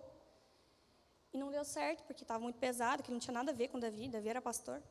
e 1.34 1.38
não 1.38 1.50
deu 1.50 1.64
certo 1.64 2.04
porque 2.04 2.24
estava 2.24 2.40
muito 2.40 2.60
pesado, 2.60 3.02
que 3.02 3.12
não 3.12 3.20
tinha 3.20 3.34
nada 3.34 3.52
a 3.52 3.56
ver 3.56 3.70
com 3.70 3.80
Davi. 3.80 4.10
Davi 4.10 4.28
era 4.28 4.42
pastor. 4.42 4.84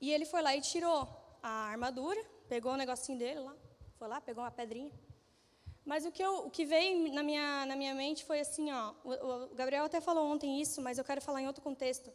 E 0.00 0.12
ele 0.12 0.24
foi 0.24 0.42
lá 0.42 0.54
e 0.54 0.60
tirou 0.60 1.08
a 1.42 1.48
armadura, 1.70 2.22
pegou 2.48 2.72
o 2.72 2.76
negocinho 2.76 3.18
dele 3.18 3.40
lá, 3.40 3.56
foi 3.98 4.08
lá, 4.08 4.20
pegou 4.20 4.44
uma 4.44 4.50
pedrinha. 4.50 4.92
Mas 5.84 6.06
o 6.06 6.12
que, 6.12 6.22
eu, 6.22 6.46
o 6.46 6.50
que 6.50 6.64
veio 6.64 7.12
na 7.12 7.22
minha, 7.22 7.66
na 7.66 7.76
minha 7.76 7.94
mente 7.94 8.24
foi 8.24 8.40
assim, 8.40 8.72
ó, 8.72 8.94
o, 9.04 9.12
o 9.12 9.54
Gabriel 9.54 9.84
até 9.84 10.00
falou 10.00 10.26
ontem 10.30 10.60
isso, 10.60 10.80
mas 10.80 10.96
eu 10.96 11.04
quero 11.04 11.20
falar 11.20 11.42
em 11.42 11.46
outro 11.46 11.62
contexto 11.62 12.10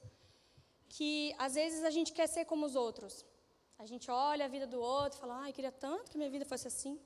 que 0.89 1.33
às 1.37 1.53
vezes 1.53 1.83
a 1.83 1.91
gente 1.97 2.11
quer 2.11 2.27
ser 2.27 2.45
como 2.45 2.65
os 2.65 2.75
outros. 2.75 3.25
A 3.77 3.85
gente 3.85 4.09
olha 4.11 4.45
a 4.45 4.47
vida 4.55 4.67
do 4.67 4.79
outro 4.81 5.17
e 5.17 5.21
fala, 5.21 5.35
ai, 5.43 5.53
queria 5.53 5.71
tanto 5.71 6.11
que 6.11 6.17
minha 6.17 6.29
vida 6.29 6.45
fosse 6.45 6.67
assim. 6.67 6.99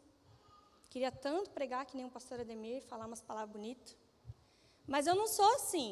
Queria 0.89 1.11
tanto 1.11 1.49
pregar 1.51 1.85
que 1.85 1.95
nem 1.97 2.05
um 2.05 2.09
pastor 2.09 2.39
Ademir, 2.39 2.81
falar 2.83 3.05
umas 3.05 3.21
palavras 3.21 3.51
bonitas. 3.51 3.95
Mas 4.87 5.05
eu 5.05 5.15
não 5.15 5.27
sou 5.27 5.49
assim. 5.55 5.89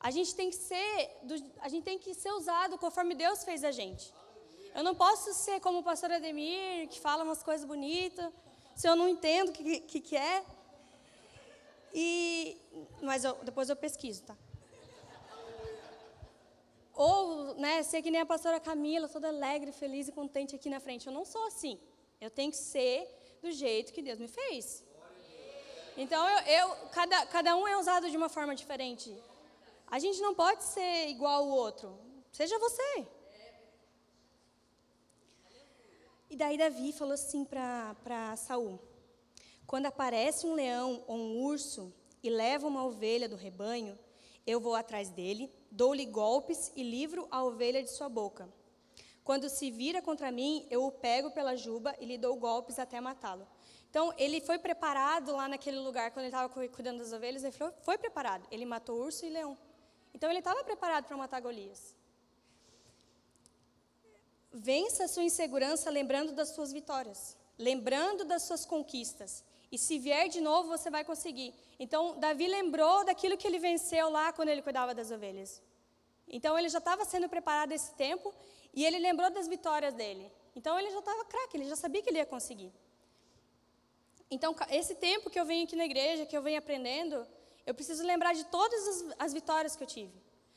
A 0.00 0.10
gente 0.10 0.34
tem 0.34 0.50
que 0.50 0.56
ser, 0.56 1.16
a 1.60 1.68
gente 1.68 1.84
tem 1.84 1.98
que 1.98 2.12
ser 2.12 2.32
usado 2.32 2.76
conforme 2.76 3.14
Deus 3.14 3.44
fez 3.44 3.64
a 3.64 3.70
gente. 3.70 4.12
Eu 4.74 4.82
não 4.82 4.94
posso 4.94 5.32
ser 5.32 5.60
como 5.60 5.78
o 5.78 5.82
pastor 5.82 6.10
Ademir, 6.12 6.88
que 6.88 7.00
fala 7.00 7.22
umas 7.22 7.42
coisas 7.42 7.66
bonitas, 7.66 8.32
se 8.74 8.88
eu 8.88 8.96
não 8.96 9.08
entendo 9.08 9.50
o 9.50 9.52
que, 9.52 9.80
que, 9.80 10.00
que 10.00 10.16
é. 10.16 10.44
E, 11.94 12.60
mas 13.00 13.24
eu, 13.24 13.34
depois 13.44 13.70
eu 13.70 13.76
pesquiso, 13.76 14.24
tá? 14.24 14.36
Ou 16.94 17.54
né, 17.54 17.82
ser 17.82 18.02
que 18.02 18.10
nem 18.10 18.20
a 18.20 18.26
pastora 18.26 18.60
Camila, 18.60 19.08
toda 19.08 19.28
alegre, 19.28 19.72
feliz 19.72 20.08
e 20.08 20.12
contente 20.12 20.54
aqui 20.54 20.70
na 20.70 20.80
frente. 20.80 21.06
Eu 21.06 21.12
não 21.12 21.24
sou 21.24 21.44
assim. 21.46 21.78
Eu 22.20 22.30
tenho 22.30 22.50
que 22.50 22.56
ser 22.56 23.08
do 23.42 23.50
jeito 23.50 23.92
que 23.92 24.02
Deus 24.02 24.18
me 24.18 24.28
fez. 24.28 24.84
Então, 25.96 26.28
eu, 26.28 26.38
eu, 26.58 26.76
cada, 26.90 27.26
cada 27.26 27.56
um 27.56 27.66
é 27.66 27.76
usado 27.76 28.10
de 28.10 28.16
uma 28.16 28.28
forma 28.28 28.54
diferente. 28.54 29.16
A 29.86 29.98
gente 29.98 30.20
não 30.20 30.34
pode 30.34 30.64
ser 30.64 31.08
igual 31.08 31.42
ao 31.42 31.48
outro. 31.48 31.98
Seja 32.32 32.58
você. 32.58 33.06
E 36.30 36.36
daí 36.36 36.58
Davi 36.58 36.92
falou 36.92 37.14
assim 37.14 37.44
para 37.44 38.34
Saul: 38.36 38.80
Quando 39.66 39.86
aparece 39.86 40.46
um 40.46 40.54
leão 40.54 41.04
ou 41.06 41.16
um 41.16 41.42
urso 41.42 41.92
e 42.22 42.30
leva 42.30 42.66
uma 42.66 42.84
ovelha 42.84 43.28
do 43.28 43.36
rebanho, 43.36 43.96
eu 44.44 44.58
vou 44.58 44.74
atrás 44.74 45.10
dele, 45.10 45.48
dou-lhe 45.74 46.06
golpes 46.06 46.72
e 46.76 46.82
livro 46.82 47.26
a 47.30 47.42
ovelha 47.42 47.82
de 47.82 47.90
sua 47.90 48.08
boca. 48.08 48.48
Quando 49.24 49.48
se 49.48 49.70
vira 49.70 50.00
contra 50.00 50.30
mim, 50.30 50.66
eu 50.70 50.84
o 50.84 50.92
pego 50.92 51.30
pela 51.32 51.56
juba 51.56 51.96
e 51.98 52.06
lhe 52.06 52.16
dou 52.16 52.36
golpes 52.36 52.78
até 52.78 53.00
matá-lo. 53.00 53.46
Então, 53.90 54.12
ele 54.16 54.40
foi 54.40 54.58
preparado 54.58 55.32
lá 55.32 55.48
naquele 55.48 55.78
lugar, 55.78 56.10
quando 56.12 56.26
ele 56.26 56.34
estava 56.34 56.48
cuidando 56.48 56.98
das 56.98 57.12
ovelhas, 57.12 57.42
ele 57.42 57.52
foi, 57.52 57.72
foi 57.80 57.98
preparado. 57.98 58.46
Ele 58.50 58.64
matou 58.64 59.00
urso 59.00 59.26
e 59.26 59.30
leão. 59.30 59.56
Então, 60.12 60.30
ele 60.30 60.40
estava 60.40 60.62
preparado 60.62 61.06
para 61.06 61.16
matar 61.16 61.40
Golias. 61.40 61.96
Vença 64.52 65.04
a 65.04 65.08
sua 65.08 65.24
insegurança 65.24 65.90
lembrando 65.90 66.32
das 66.32 66.50
suas 66.50 66.72
vitórias, 66.72 67.36
lembrando 67.58 68.24
das 68.24 68.42
suas 68.42 68.64
conquistas. 68.64 69.42
E 69.74 69.78
se 69.84 69.94
vier 70.06 70.26
de 70.34 70.40
novo, 70.48 70.66
você 70.76 70.88
vai 70.96 71.04
conseguir. 71.10 71.50
Então, 71.84 72.02
Davi 72.24 72.46
lembrou 72.58 72.96
daquilo 73.08 73.36
que 73.40 73.46
ele 73.48 73.60
venceu 73.68 74.06
lá 74.16 74.26
quando 74.36 74.50
ele 74.52 74.62
cuidava 74.66 74.92
das 74.98 75.10
ovelhas. 75.16 75.50
Então, 76.36 76.52
ele 76.58 76.68
já 76.74 76.80
estava 76.82 77.04
sendo 77.12 77.28
preparado 77.34 77.72
esse 77.78 77.92
tempo 78.04 78.28
e 78.72 78.84
ele 78.86 78.98
lembrou 78.98 79.30
das 79.30 79.48
vitórias 79.54 79.94
dele. 79.94 80.30
Então 80.56 80.78
ele 80.78 80.90
já 80.90 80.98
estava 80.98 81.24
craque, 81.24 81.56
ele 81.56 81.68
já 81.72 81.76
sabia 81.76 82.02
que 82.02 82.10
ele 82.10 82.18
ia 82.18 82.26
conseguir. 82.26 82.72
Então, 84.30 84.54
esse 84.70 84.94
tempo 84.96 85.30
que 85.30 85.38
eu 85.38 85.44
venho 85.44 85.64
aqui 85.64 85.76
na 85.76 85.84
igreja, 85.84 86.26
que 86.26 86.36
eu 86.36 86.42
venho 86.42 86.58
aprendendo, 86.58 87.26
eu 87.66 87.74
preciso 87.74 88.02
lembrar 88.04 88.32
de 88.34 88.44
todas 88.46 88.88
as, 88.88 89.16
as 89.18 89.32
vitórias 89.32 89.76
que 89.76 89.82
eu 89.82 89.86
tive. 89.86 90.12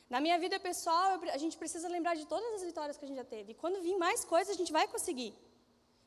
Na 0.10 0.20
minha 0.22 0.38
vida 0.40 0.60
pessoal, 0.60 1.06
eu, 1.12 1.32
a 1.32 1.38
gente 1.38 1.58
precisa 1.58 1.88
lembrar 1.88 2.16
de 2.16 2.26
todas 2.26 2.54
as 2.54 2.64
vitórias 2.64 2.98
que 2.98 3.06
a 3.06 3.08
gente 3.08 3.18
já 3.18 3.26
teve. 3.26 3.52
E 3.52 3.56
quando 3.56 3.82
vir 3.82 3.98
mais 3.98 4.24
coisas, 4.24 4.56
a 4.56 4.58
gente 4.58 4.72
vai 4.72 4.88
conseguir. 4.88 5.34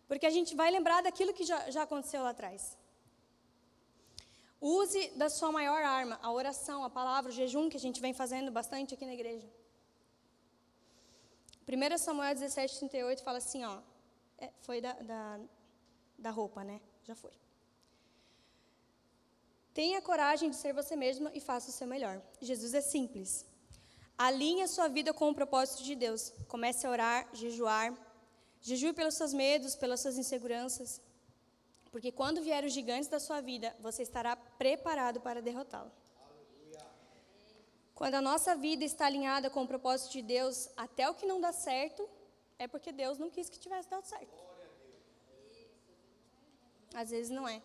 Porque 0.08 0.26
a 0.26 0.30
gente 0.30 0.56
vai 0.56 0.70
lembrar 0.70 1.02
daquilo 1.02 1.32
que 1.32 1.44
já, 1.44 1.70
já 1.70 1.82
aconteceu 1.82 2.22
lá 2.22 2.30
atrás. 2.30 2.76
Use 4.60 5.10
da 5.16 5.30
sua 5.30 5.50
maior 5.50 5.82
arma, 5.82 6.18
a 6.22 6.30
oração, 6.30 6.84
a 6.84 6.90
palavra, 6.90 7.30
o 7.30 7.34
jejum, 7.34 7.70
que 7.70 7.76
a 7.78 7.80
gente 7.80 8.00
vem 8.00 8.12
fazendo 8.12 8.50
bastante 8.50 8.92
aqui 8.94 9.06
na 9.06 9.14
igreja. 9.14 9.48
1 11.66 11.98
Samuel 11.98 12.34
17, 12.34 12.78
38 12.78 13.22
fala 13.22 13.38
assim, 13.38 13.64
ó. 13.64 13.80
É, 14.36 14.50
foi 14.60 14.80
da, 14.80 14.92
da, 14.92 15.40
da 16.18 16.30
roupa, 16.30 16.62
né? 16.62 16.80
Já 17.04 17.14
foi. 17.14 17.32
Tenha 19.72 20.02
coragem 20.02 20.50
de 20.50 20.56
ser 20.56 20.74
você 20.74 20.94
mesma 20.96 21.30
e 21.32 21.40
faça 21.40 21.70
o 21.70 21.72
seu 21.72 21.86
melhor. 21.86 22.20
Jesus 22.40 22.74
é 22.74 22.80
simples. 22.80 23.46
Alinhe 24.18 24.62
a 24.62 24.68
sua 24.68 24.88
vida 24.88 25.14
com 25.14 25.30
o 25.30 25.34
propósito 25.34 25.82
de 25.84 25.94
Deus. 25.94 26.32
Comece 26.48 26.86
a 26.86 26.90
orar, 26.90 27.28
jejuar. 27.32 27.94
Jejue 28.60 28.92
pelos 28.92 29.14
seus 29.14 29.32
medos, 29.32 29.74
pelas 29.74 30.00
suas 30.00 30.18
inseguranças. 30.18 31.00
Porque 31.90 32.12
quando 32.12 32.42
vier 32.42 32.64
os 32.64 32.72
gigantes 32.72 33.08
da 33.08 33.18
sua 33.18 33.40
vida, 33.40 33.74
você 33.80 34.02
estará 34.02 34.36
preparado 34.36 35.20
para 35.20 35.42
derrotá-lo. 35.42 35.90
Quando 37.94 38.14
a 38.14 38.22
nossa 38.22 38.54
vida 38.54 38.84
está 38.84 39.06
alinhada 39.06 39.50
com 39.50 39.62
o 39.62 39.66
propósito 39.66 40.12
de 40.12 40.22
Deus, 40.22 40.70
até 40.76 41.10
o 41.10 41.14
que 41.14 41.26
não 41.26 41.40
dá 41.40 41.52
certo, 41.52 42.08
é 42.58 42.66
porque 42.66 42.92
Deus 42.92 43.18
não 43.18 43.28
quis 43.28 43.50
que 43.50 43.58
tivesse 43.58 43.90
dado 43.90 44.04
certo. 44.04 44.42
Às 46.94 47.10
vezes 47.10 47.30
não 47.30 47.46
é. 47.46 47.60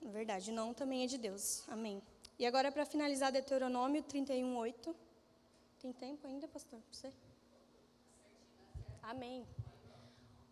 Na 0.00 0.10
verdade, 0.10 0.52
não 0.52 0.72
também 0.72 1.02
é 1.02 1.06
de 1.06 1.18
Deus. 1.18 1.64
Amém. 1.68 2.00
E 2.38 2.46
agora, 2.46 2.70
para 2.70 2.86
finalizar, 2.86 3.32
Deuteronômio 3.32 4.02
31, 4.02 4.56
8. 4.56 4.96
Tem 5.80 5.92
tempo 5.92 6.26
ainda, 6.26 6.46
pastor? 6.46 6.80
Você? 6.92 7.12
Amém. 9.02 9.44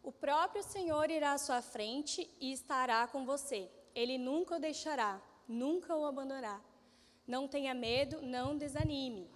O 0.08 0.12
próprio 0.12 0.62
Senhor 0.62 1.10
irá 1.10 1.32
à 1.32 1.38
sua 1.46 1.60
frente 1.60 2.30
e 2.40 2.52
estará 2.52 3.08
com 3.08 3.26
você. 3.26 3.68
Ele 3.92 4.16
nunca 4.16 4.54
o 4.54 4.60
deixará, 4.60 5.20
nunca 5.48 5.96
o 5.96 6.06
abandonará. 6.06 6.60
Não 7.26 7.48
tenha 7.48 7.74
medo, 7.74 8.22
não 8.22 8.56
desanime. 8.56 9.28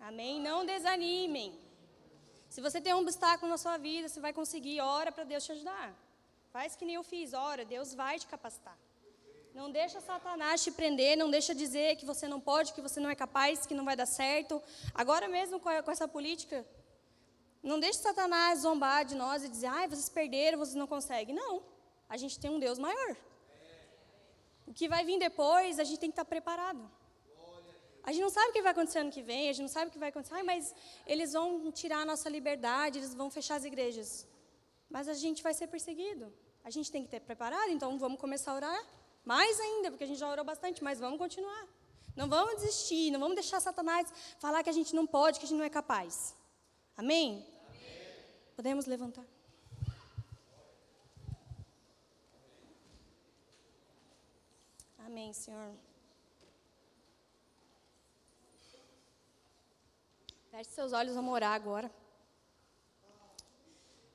Amém? 0.00 0.40
Não 0.40 0.64
desanimem. 0.64 1.52
Se 2.48 2.62
você 2.62 2.80
tem 2.80 2.94
um 2.94 3.00
obstáculo 3.00 3.50
na 3.50 3.58
sua 3.58 3.76
vida, 3.76 4.08
você 4.08 4.20
vai 4.20 4.32
conseguir, 4.32 4.80
ora 4.80 5.12
para 5.12 5.24
Deus 5.24 5.44
te 5.44 5.52
ajudar. 5.52 5.94
Faz 6.50 6.74
que 6.74 6.86
nem 6.86 6.94
eu 6.94 7.02
fiz, 7.02 7.34
ora, 7.34 7.62
Deus 7.62 7.92
vai 7.92 8.18
te 8.18 8.26
capacitar. 8.26 8.78
Não 9.52 9.70
deixa 9.70 10.00
Satanás 10.00 10.64
te 10.64 10.70
prender, 10.70 11.14
não 11.14 11.30
deixa 11.30 11.54
dizer 11.54 11.96
que 11.96 12.06
você 12.06 12.26
não 12.26 12.40
pode, 12.40 12.72
que 12.72 12.80
você 12.80 13.00
não 13.00 13.10
é 13.10 13.14
capaz, 13.14 13.66
que 13.66 13.74
não 13.74 13.84
vai 13.84 13.96
dar 13.96 14.06
certo. 14.06 14.62
Agora 14.94 15.28
mesmo 15.28 15.60
com 15.60 15.90
essa 15.90 16.08
política, 16.08 16.66
não 17.66 17.80
deixe 17.80 17.98
Satanás 17.98 18.60
zombar 18.60 19.04
de 19.04 19.14
nós 19.14 19.44
e 19.44 19.48
dizer, 19.48 19.66
ai, 19.66 19.88
vocês 19.88 20.08
perderam, 20.08 20.58
vocês 20.58 20.76
não 20.76 20.86
conseguem. 20.86 21.34
Não. 21.34 21.62
A 22.08 22.16
gente 22.16 22.38
tem 22.38 22.50
um 22.50 22.60
Deus 22.60 22.78
maior. 22.78 23.16
O 24.66 24.72
que 24.72 24.88
vai 24.88 25.04
vir 25.04 25.18
depois, 25.18 25.78
a 25.78 25.84
gente 25.84 25.98
tem 25.98 26.10
que 26.10 26.14
estar 26.14 26.24
preparado. 26.24 26.82
A 28.04 28.12
gente 28.12 28.22
não 28.22 28.30
sabe 28.30 28.50
o 28.50 28.52
que 28.52 28.62
vai 28.62 28.70
acontecer 28.70 29.00
ano 29.00 29.10
que 29.10 29.20
vem, 29.20 29.48
a 29.48 29.52
gente 29.52 29.62
não 29.62 29.68
sabe 29.68 29.88
o 29.88 29.90
que 29.90 29.98
vai 29.98 30.10
acontecer, 30.10 30.34
ai, 30.34 30.44
mas 30.44 30.72
eles 31.04 31.32
vão 31.32 31.72
tirar 31.72 32.02
a 32.02 32.04
nossa 32.04 32.28
liberdade, 32.28 32.98
eles 33.00 33.12
vão 33.12 33.28
fechar 33.28 33.56
as 33.56 33.64
igrejas. 33.64 34.28
Mas 34.88 35.08
a 35.08 35.14
gente 35.14 35.42
vai 35.42 35.52
ser 35.52 35.66
perseguido. 35.66 36.32
A 36.62 36.70
gente 36.70 36.90
tem 36.92 37.02
que 37.02 37.08
ter 37.08 37.18
preparado, 37.20 37.70
então 37.70 37.98
vamos 37.98 38.20
começar 38.20 38.52
a 38.52 38.54
orar 38.54 38.84
mais 39.24 39.58
ainda, 39.58 39.90
porque 39.90 40.04
a 40.04 40.06
gente 40.06 40.20
já 40.20 40.30
orou 40.30 40.44
bastante, 40.44 40.84
mas 40.84 41.00
vamos 41.00 41.18
continuar. 41.18 41.66
Não 42.14 42.28
vamos 42.28 42.54
desistir, 42.60 43.10
não 43.10 43.18
vamos 43.18 43.34
deixar 43.34 43.58
Satanás 43.60 44.06
falar 44.38 44.62
que 44.62 44.70
a 44.70 44.72
gente 44.72 44.94
não 44.94 45.04
pode, 45.04 45.40
que 45.40 45.46
a 45.46 45.48
gente 45.48 45.58
não 45.58 45.64
é 45.64 45.70
capaz. 45.70 46.36
Amém? 46.96 47.44
Podemos 48.56 48.86
levantar. 48.86 49.24
Amém, 54.98 55.32
Senhor. 55.34 55.74
Feche 60.50 60.70
seus 60.70 60.94
olhos, 60.94 61.14
vamos 61.14 61.34
orar 61.34 61.52
agora. 61.52 61.92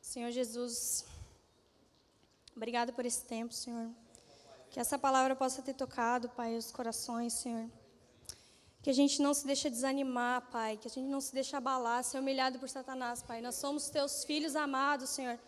Senhor 0.01 0.31
Jesus, 0.31 1.05
obrigado 2.55 2.93
por 2.93 3.05
esse 3.05 3.23
tempo, 3.23 3.53
Senhor. 3.53 3.89
Que 4.71 4.79
essa 4.79 4.97
palavra 4.97 5.35
possa 5.35 5.61
ter 5.61 5.75
tocado, 5.75 6.29
Pai, 6.29 6.57
os 6.57 6.71
corações, 6.71 7.33
Senhor. 7.33 7.69
Que 8.81 8.89
a 8.89 8.93
gente 8.93 9.21
não 9.21 9.33
se 9.33 9.45
deixe 9.45 9.69
desanimar, 9.69 10.49
Pai. 10.51 10.77
Que 10.77 10.87
a 10.87 10.91
gente 10.91 11.07
não 11.07 11.21
se 11.21 11.33
deixe 11.33 11.55
abalar, 11.55 12.03
ser 12.03 12.19
humilhado 12.19 12.59
por 12.59 12.69
Satanás, 12.69 13.21
Pai. 13.21 13.41
Nós 13.41 13.55
somos 13.55 13.89
teus 13.89 14.23
filhos 14.23 14.55
amados, 14.55 15.09
Senhor. 15.11 15.39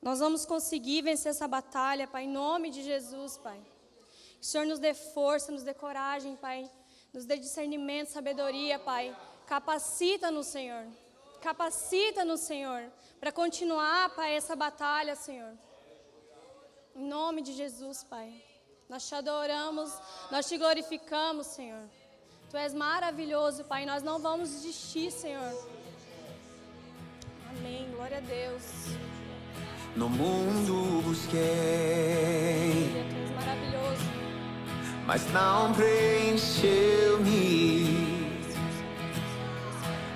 Nós 0.00 0.20
vamos 0.20 0.46
conseguir 0.46 1.02
vencer 1.02 1.30
essa 1.30 1.48
batalha, 1.48 2.06
Pai, 2.06 2.24
em 2.24 2.28
nome 2.28 2.70
de 2.70 2.82
Jesus, 2.82 3.36
Pai. 3.38 3.60
Que 4.40 4.42
o 4.42 4.44
Senhor 4.44 4.66
nos 4.66 4.78
dê 4.78 4.94
força, 4.94 5.50
nos 5.52 5.62
dê 5.62 5.74
coragem, 5.74 6.36
Pai. 6.36 6.70
Nos 7.12 7.24
dê 7.24 7.36
discernimento, 7.36 8.08
sabedoria, 8.08 8.78
Pai. 8.78 9.16
Capacita-nos, 9.46 10.46
Senhor. 10.46 10.86
Capacita-nos, 11.40 12.40
Senhor, 12.40 12.90
para 13.20 13.30
continuar, 13.30 14.14
Pai, 14.14 14.34
essa 14.34 14.56
batalha, 14.56 15.14
Senhor. 15.14 15.56
Em 16.94 17.06
nome 17.06 17.42
de 17.42 17.52
Jesus, 17.52 18.02
Pai. 18.02 18.42
Nós 18.88 19.06
te 19.06 19.14
adoramos, 19.14 19.92
nós 20.30 20.48
te 20.48 20.56
glorificamos, 20.56 21.46
Senhor. 21.48 21.88
Tu 22.56 22.60
és 22.60 22.72
maravilhoso, 22.72 23.64
Pai. 23.64 23.84
Nós 23.84 24.02
não 24.02 24.18
vamos 24.18 24.48
desistir, 24.48 25.10
Senhor. 25.10 25.52
Amém. 27.50 27.86
Glória 27.94 28.16
a 28.16 28.20
Deus. 28.20 28.62
No 29.94 30.08
mundo 30.08 31.02
busquei. 31.02 31.42
Tu 32.90 32.96
és 32.96 33.30
maravilhoso. 33.32 34.08
Mas 35.04 35.30
não 35.32 35.74
preencheu-me. 35.74 36.64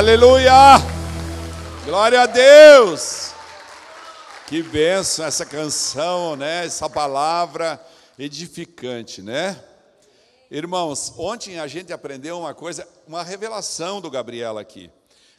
Aleluia! 0.00 0.78
Glória 1.84 2.22
a 2.22 2.26
Deus! 2.26 3.32
Que 4.48 4.62
benção 4.62 5.26
essa 5.26 5.44
canção, 5.44 6.36
né? 6.36 6.64
Essa 6.64 6.88
palavra 6.88 7.78
edificante, 8.18 9.20
né? 9.20 9.62
Irmãos, 10.50 11.12
ontem 11.18 11.58
a 11.58 11.66
gente 11.66 11.92
aprendeu 11.92 12.38
uma 12.38 12.54
coisa, 12.54 12.88
uma 13.06 13.22
revelação 13.22 14.00
do 14.00 14.10
Gabriel 14.10 14.56
aqui. 14.56 14.90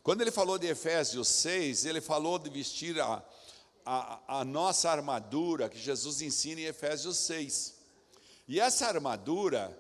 Quando 0.04 0.22
ele 0.22 0.30
falou 0.30 0.60
de 0.60 0.68
Efésios 0.68 1.28
6, 1.28 1.88
ele 1.88 2.00
falou 2.00 2.38
de 2.38 2.52
vestir 2.52 3.02
a, 3.02 3.24
a, 3.84 4.20
a 4.42 4.46
nossa 4.46 4.92
armadura, 4.92 5.70
que 5.70 5.80
Jesus 5.80 6.22
ensina 6.22 6.62
em 6.62 6.66
Efésios 6.66 7.18
6. 7.18 7.78
E 8.48 8.60
essa 8.60 8.86
armadura, 8.86 9.76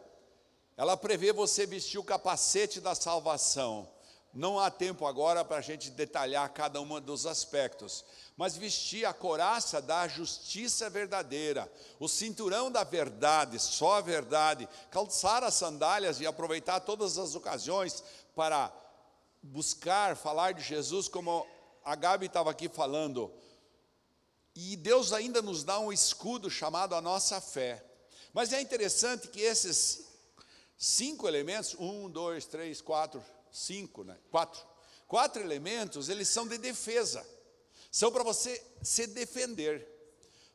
ela 0.75 0.97
prevê 0.97 1.31
você 1.31 1.67
vestir 1.67 1.99
o 1.99 2.03
capacete 2.03 2.81
da 2.81 2.95
salvação. 2.95 3.87
Não 4.33 4.57
há 4.57 4.71
tempo 4.71 5.05
agora 5.05 5.43
para 5.43 5.57
a 5.57 5.61
gente 5.61 5.89
detalhar 5.89 6.47
cada 6.53 6.79
um 6.79 7.01
dos 7.01 7.25
aspectos, 7.25 8.05
mas 8.37 8.55
vestir 8.55 9.05
a 9.05 9.13
coraça 9.13 9.81
da 9.81 10.07
justiça 10.07 10.89
verdadeira, 10.89 11.69
o 11.99 12.07
cinturão 12.07 12.71
da 12.71 12.83
verdade, 12.83 13.59
só 13.59 13.95
a 13.95 14.01
verdade, 14.01 14.69
calçar 14.89 15.43
as 15.43 15.55
sandálias 15.55 16.21
e 16.21 16.25
aproveitar 16.25 16.79
todas 16.79 17.17
as 17.17 17.35
ocasiões 17.35 18.01
para 18.33 18.71
buscar 19.43 20.15
falar 20.15 20.53
de 20.53 20.61
Jesus, 20.61 21.09
como 21.09 21.45
a 21.83 21.95
Gabi 21.95 22.27
estava 22.27 22.51
aqui 22.51 22.69
falando. 22.69 23.33
E 24.55 24.77
Deus 24.77 25.11
ainda 25.11 25.41
nos 25.41 25.63
dá 25.63 25.77
um 25.79 25.91
escudo 25.91 26.49
chamado 26.49 26.95
a 26.95 27.01
nossa 27.01 27.41
fé. 27.41 27.83
Mas 28.33 28.53
é 28.53 28.61
interessante 28.61 29.27
que 29.27 29.41
esses 29.41 30.05
cinco 30.77 31.27
elementos, 31.27 31.75
um, 31.77 32.09
dois, 32.09 32.45
três, 32.45 32.81
quatro, 32.81 33.23
cinco, 33.51 34.03
né? 34.03 34.17
Quatro. 34.29 34.61
Quatro 35.07 35.41
elementos, 35.41 36.09
eles 36.09 36.27
são 36.27 36.47
de 36.47 36.57
defesa. 36.57 37.25
São 37.91 38.11
para 38.11 38.23
você 38.23 38.63
se 38.81 39.07
defender. 39.07 39.87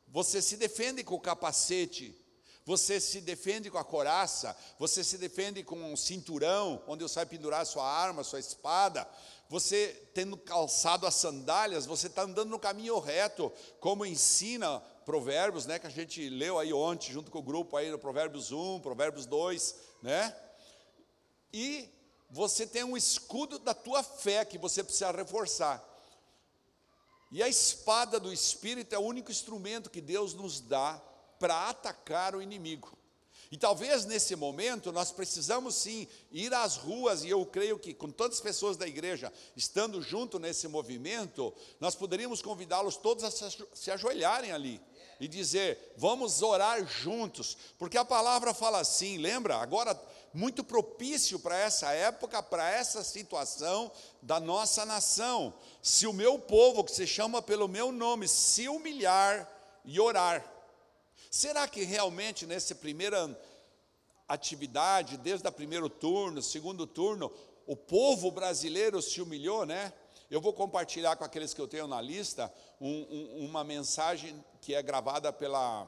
Você 0.07 0.41
se 0.41 0.57
defende 0.57 1.03
com 1.03 1.15
o 1.15 1.19
capacete, 1.19 2.15
você 2.65 2.99
se 2.99 3.21
defende 3.21 3.69
com 3.69 3.77
a 3.77 3.83
coraça, 3.83 4.57
você 4.79 5.03
se 5.03 5.17
defende 5.17 5.63
com 5.63 5.93
o 5.93 5.97
cinturão, 5.97 6.83
onde 6.87 7.03
você 7.03 7.15
vai 7.15 7.25
pendurar 7.25 7.65
sua 7.65 7.89
arma, 7.89 8.23
sua 8.23 8.39
espada. 8.39 9.07
Você 9.49 10.09
tendo 10.13 10.35
calçado 10.35 11.07
as 11.07 11.15
sandálias, 11.15 11.85
você 11.85 12.07
está 12.07 12.23
andando 12.23 12.49
no 12.49 12.59
caminho 12.59 12.99
reto, 12.99 13.53
como 13.79 14.05
ensina 14.05 14.81
Provérbios, 15.05 15.65
né, 15.65 15.79
que 15.79 15.87
a 15.87 15.89
gente 15.89 16.27
leu 16.29 16.59
aí 16.59 16.73
ontem, 16.73 17.13
junto 17.13 17.31
com 17.31 17.39
o 17.39 17.43
grupo 17.43 17.77
aí 17.77 17.89
no 17.89 17.97
Provérbios 17.97 18.51
1, 18.51 18.81
Provérbios 18.81 19.25
2, 19.25 19.75
né? 20.01 20.35
E 21.53 21.89
você 22.29 22.67
tem 22.67 22.83
um 22.83 22.97
escudo 22.97 23.57
da 23.59 23.73
tua 23.73 24.03
fé 24.03 24.43
que 24.43 24.57
você 24.57 24.83
precisa 24.83 25.11
reforçar. 25.11 25.83
E 27.31 27.43
a 27.43 27.47
espada 27.47 28.19
do 28.19 28.31
Espírito 28.31 28.93
é 28.93 28.97
o 28.97 29.03
único 29.03 29.31
instrumento 29.31 29.89
que 29.89 30.01
Deus 30.01 30.33
nos 30.33 30.59
dá 30.59 31.01
para 31.39 31.69
atacar 31.69 32.35
o 32.35 32.41
inimigo. 32.41 32.97
E 33.49 33.57
talvez 33.57 34.05
nesse 34.05 34.35
momento 34.35 34.91
nós 34.91 35.11
precisamos 35.11 35.75
sim 35.75 36.07
ir 36.31 36.53
às 36.53 36.75
ruas, 36.75 37.23
e 37.23 37.29
eu 37.29 37.45
creio 37.45 37.79
que 37.79 37.93
com 37.93 38.11
tantas 38.11 38.41
pessoas 38.41 38.75
da 38.75 38.85
igreja 38.85 39.31
estando 39.55 40.01
junto 40.01 40.37
nesse 40.37 40.67
movimento, 40.67 41.53
nós 41.79 41.95
poderíamos 41.95 42.41
convidá-los 42.41 42.97
todos 42.97 43.23
a 43.23 43.31
se 43.31 43.91
ajoelharem 43.91 44.51
ali 44.51 44.81
e 45.19 45.27
dizer: 45.27 45.93
vamos 45.95 46.41
orar 46.41 46.85
juntos, 46.85 47.57
porque 47.77 47.97
a 47.97 48.05
palavra 48.05 48.53
fala 48.53 48.79
assim, 48.79 49.17
lembra? 49.17 49.57
Agora, 49.57 49.99
muito 50.33 50.63
propício 50.63 51.39
para 51.39 51.57
essa 51.57 51.91
época, 51.91 52.41
para 52.43 52.69
essa 52.69 53.03
situação 53.03 53.91
da 54.21 54.39
nossa 54.39 54.85
nação. 54.85 55.53
Se 55.81 56.05
o 56.05 56.13
meu 56.13 56.37
povo, 56.37 56.83
que 56.83 56.91
se 56.91 57.07
chama 57.07 57.41
pelo 57.41 57.67
meu 57.67 57.91
nome, 57.91 58.27
se 58.27 58.67
humilhar 58.67 59.49
e 59.83 59.99
orar, 59.99 60.45
será 61.31 61.67
que 61.67 61.83
realmente 61.83 62.45
nessa 62.45 62.75
primeira 62.75 63.39
atividade, 64.27 65.17
desde 65.17 65.47
o 65.47 65.51
primeiro 65.51 65.89
turno, 65.89 66.41
segundo 66.41 66.85
turno, 66.85 67.31
o 67.65 67.75
povo 67.75 68.31
brasileiro 68.31 69.01
se 69.01 69.21
humilhou, 69.21 69.65
né? 69.65 69.93
Eu 70.29 70.41
vou 70.41 70.51
compartilhar 70.51 71.15
com 71.15 71.23
aqueles 71.23 71.53
que 71.53 71.61
eu 71.61 71.67
tenho 71.67 71.87
na 71.87 72.01
lista 72.01 72.53
um, 72.81 72.89
um, 72.89 73.45
uma 73.45 73.63
mensagem 73.63 74.43
que 74.61 74.75
é 74.75 74.81
gravada 74.81 75.31
pela, 75.31 75.87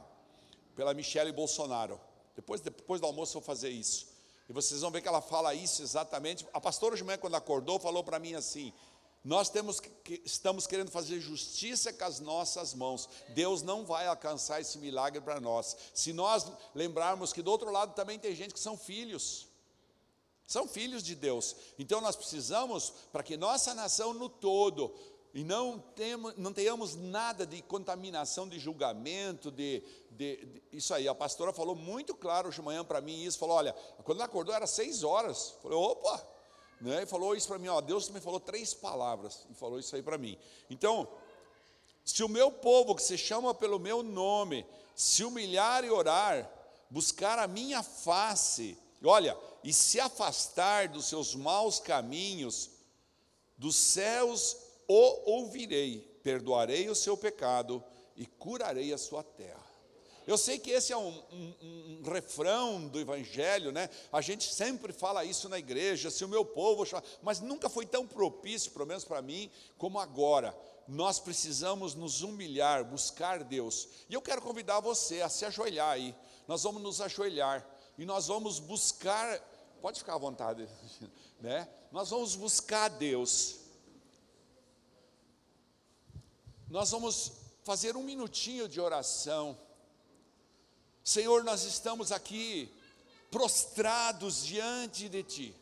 pela 0.75 0.93
Michele 0.93 1.31
Bolsonaro. 1.33 1.99
Depois, 2.35 2.61
depois 2.61 3.01
do 3.01 3.07
almoço 3.07 3.37
eu 3.37 3.41
vou 3.41 3.45
fazer 3.45 3.69
isso. 3.69 4.07
E 4.49 4.53
vocês 4.53 4.81
vão 4.81 4.89
ver 4.89 5.01
que 5.01 5.07
ela 5.07 5.21
fala 5.21 5.53
isso 5.53 5.83
exatamente. 5.83 6.45
A 6.51 6.59
pastora 6.59 6.95
de 6.95 7.03
manhã, 7.03 7.19
quando 7.19 7.35
acordou, 7.35 7.79
falou 7.79 8.03
para 8.03 8.17
mim 8.17 8.33
assim: 8.33 8.73
Nós 9.23 9.47
temos 9.47 9.79
que, 9.79 10.21
estamos 10.25 10.65
querendo 10.65 10.89
fazer 10.89 11.19
justiça 11.19 11.93
com 11.93 12.03
as 12.03 12.19
nossas 12.19 12.73
mãos. 12.73 13.07
Deus 13.29 13.61
não 13.61 13.85
vai 13.85 14.07
alcançar 14.07 14.59
esse 14.59 14.79
milagre 14.79 15.21
para 15.21 15.39
nós. 15.39 15.77
Se 15.93 16.11
nós 16.11 16.51
lembrarmos 16.73 17.31
que 17.31 17.43
do 17.43 17.51
outro 17.51 17.71
lado 17.71 17.93
também 17.93 18.17
tem 18.17 18.35
gente 18.35 18.55
que 18.55 18.59
são 18.59 18.75
filhos. 18.75 19.47
São 20.47 20.67
filhos 20.67 21.03
de 21.03 21.13
Deus. 21.13 21.55
Então 21.77 22.01
nós 22.01 22.15
precisamos, 22.15 22.91
para 23.11 23.21
que 23.21 23.37
nossa 23.37 23.75
nação 23.75 24.15
no 24.15 24.27
todo, 24.27 24.91
e 25.33 25.43
não, 25.43 25.77
temos, 25.95 26.35
não 26.37 26.51
tenhamos 26.51 26.95
nada 26.95 27.45
de 27.45 27.61
contaminação, 27.61 28.49
de 28.49 28.57
julgamento, 28.57 29.51
de, 29.51 29.83
de, 30.11 30.37
de, 30.45 30.63
Isso 30.71 30.93
aí, 30.93 31.07
a 31.07 31.13
pastora 31.13 31.53
falou 31.53 31.75
muito 31.75 32.15
claro 32.15 32.49
de 32.49 32.61
manhã 32.61 32.83
para 32.83 32.99
mim 32.99 33.23
isso, 33.23 33.37
falou, 33.37 33.57
olha, 33.57 33.73
quando 34.03 34.17
ela 34.17 34.25
acordou 34.25 34.55
era 34.55 34.65
seis 34.65 35.03
horas. 35.03 35.55
Falei, 35.61 35.77
opa! 35.77 36.27
Né? 36.81 37.03
E 37.03 37.05
falou 37.05 37.35
isso 37.35 37.47
para 37.47 37.59
mim, 37.59 37.67
ó, 37.67 37.79
Deus 37.79 38.09
me 38.09 38.19
falou 38.19 38.39
três 38.39 38.73
palavras, 38.73 39.45
e 39.51 39.53
falou 39.53 39.77
isso 39.77 39.95
aí 39.95 40.01
para 40.01 40.17
mim. 40.17 40.37
Então, 40.69 41.07
se 42.03 42.23
o 42.23 42.29
meu 42.29 42.51
povo, 42.51 42.95
que 42.95 43.03
se 43.03 43.17
chama 43.17 43.53
pelo 43.53 43.77
meu 43.77 44.01
nome, 44.01 44.65
se 44.95 45.23
humilhar 45.23 45.83
e 45.83 45.91
orar, 45.91 46.49
buscar 46.89 47.37
a 47.37 47.47
minha 47.47 47.83
face, 47.83 48.77
olha, 49.03 49.37
e 49.63 49.71
se 49.71 49.99
afastar 49.99 50.87
dos 50.87 51.05
seus 51.05 51.35
maus 51.35 51.79
caminhos, 51.79 52.71
dos 53.57 53.75
céus 53.75 54.57
o 54.89 55.33
ouvirei, 55.33 55.99
perdoarei 56.23 56.89
o 56.89 56.95
seu 56.95 57.15
pecado 57.15 57.83
e 58.17 58.25
curarei 58.25 58.91
a 58.91 58.97
sua 58.97 59.21
terra. 59.23 59.69
Eu 60.25 60.37
sei 60.37 60.57
que 60.57 60.71
esse 60.71 60.91
é 60.91 60.97
um, 60.97 61.23
um, 61.31 61.53
um, 61.61 62.11
refrão 62.11 62.87
do 62.87 62.99
Evangelho, 62.99 63.71
né? 63.71 63.87
A 64.11 64.19
gente 64.19 64.51
sempre 64.51 64.91
fala 64.91 65.23
isso 65.23 65.47
na 65.47 65.59
igreja, 65.59 66.09
se 66.09 66.25
o 66.25 66.27
meu 66.27 66.43
povo, 66.43 66.83
mas 67.21 67.39
nunca 67.39 67.69
foi 67.69 67.85
tão 67.85 68.05
propício, 68.05 68.71
pelo 68.71 68.85
menos 68.85 69.05
para 69.05 69.21
mim, 69.21 69.49
como 69.77 69.99
agora. 69.99 70.57
Nós 70.87 71.19
precisamos 71.19 71.93
nos 71.93 72.21
humilhar, 72.21 72.83
buscar 72.83 73.43
Deus. 73.43 73.87
E 74.09 74.13
eu 74.13 74.21
quero 74.21 74.41
convidar 74.41 74.79
você 74.79 75.21
a 75.21 75.29
se 75.29 75.45
ajoelhar 75.45 75.91
aí. 75.91 76.15
Nós 76.47 76.63
vamos 76.63 76.81
nos 76.81 76.99
ajoelhar 76.99 77.67
e 77.95 78.05
nós 78.05 78.27
vamos 78.27 78.59
buscar, 78.59 79.39
pode 79.81 79.99
ficar 79.99 80.15
à 80.15 80.19
vontade, 80.19 80.67
né? 81.39 81.67
Nós 81.91 82.09
vamos 82.09 82.35
buscar 82.35 82.87
Deus 82.87 83.68
Nós 86.69 86.91
vamos 86.91 87.31
fazer 87.63 87.97
um 87.97 88.03
minutinho 88.03 88.69
de 88.69 88.79
oração. 88.79 89.57
Senhor, 91.03 91.43
nós 91.43 91.63
estamos 91.63 92.11
aqui 92.11 92.71
prostrados 93.31 94.45
diante 94.45 95.09
de 95.09 95.23
Ti. 95.23 95.55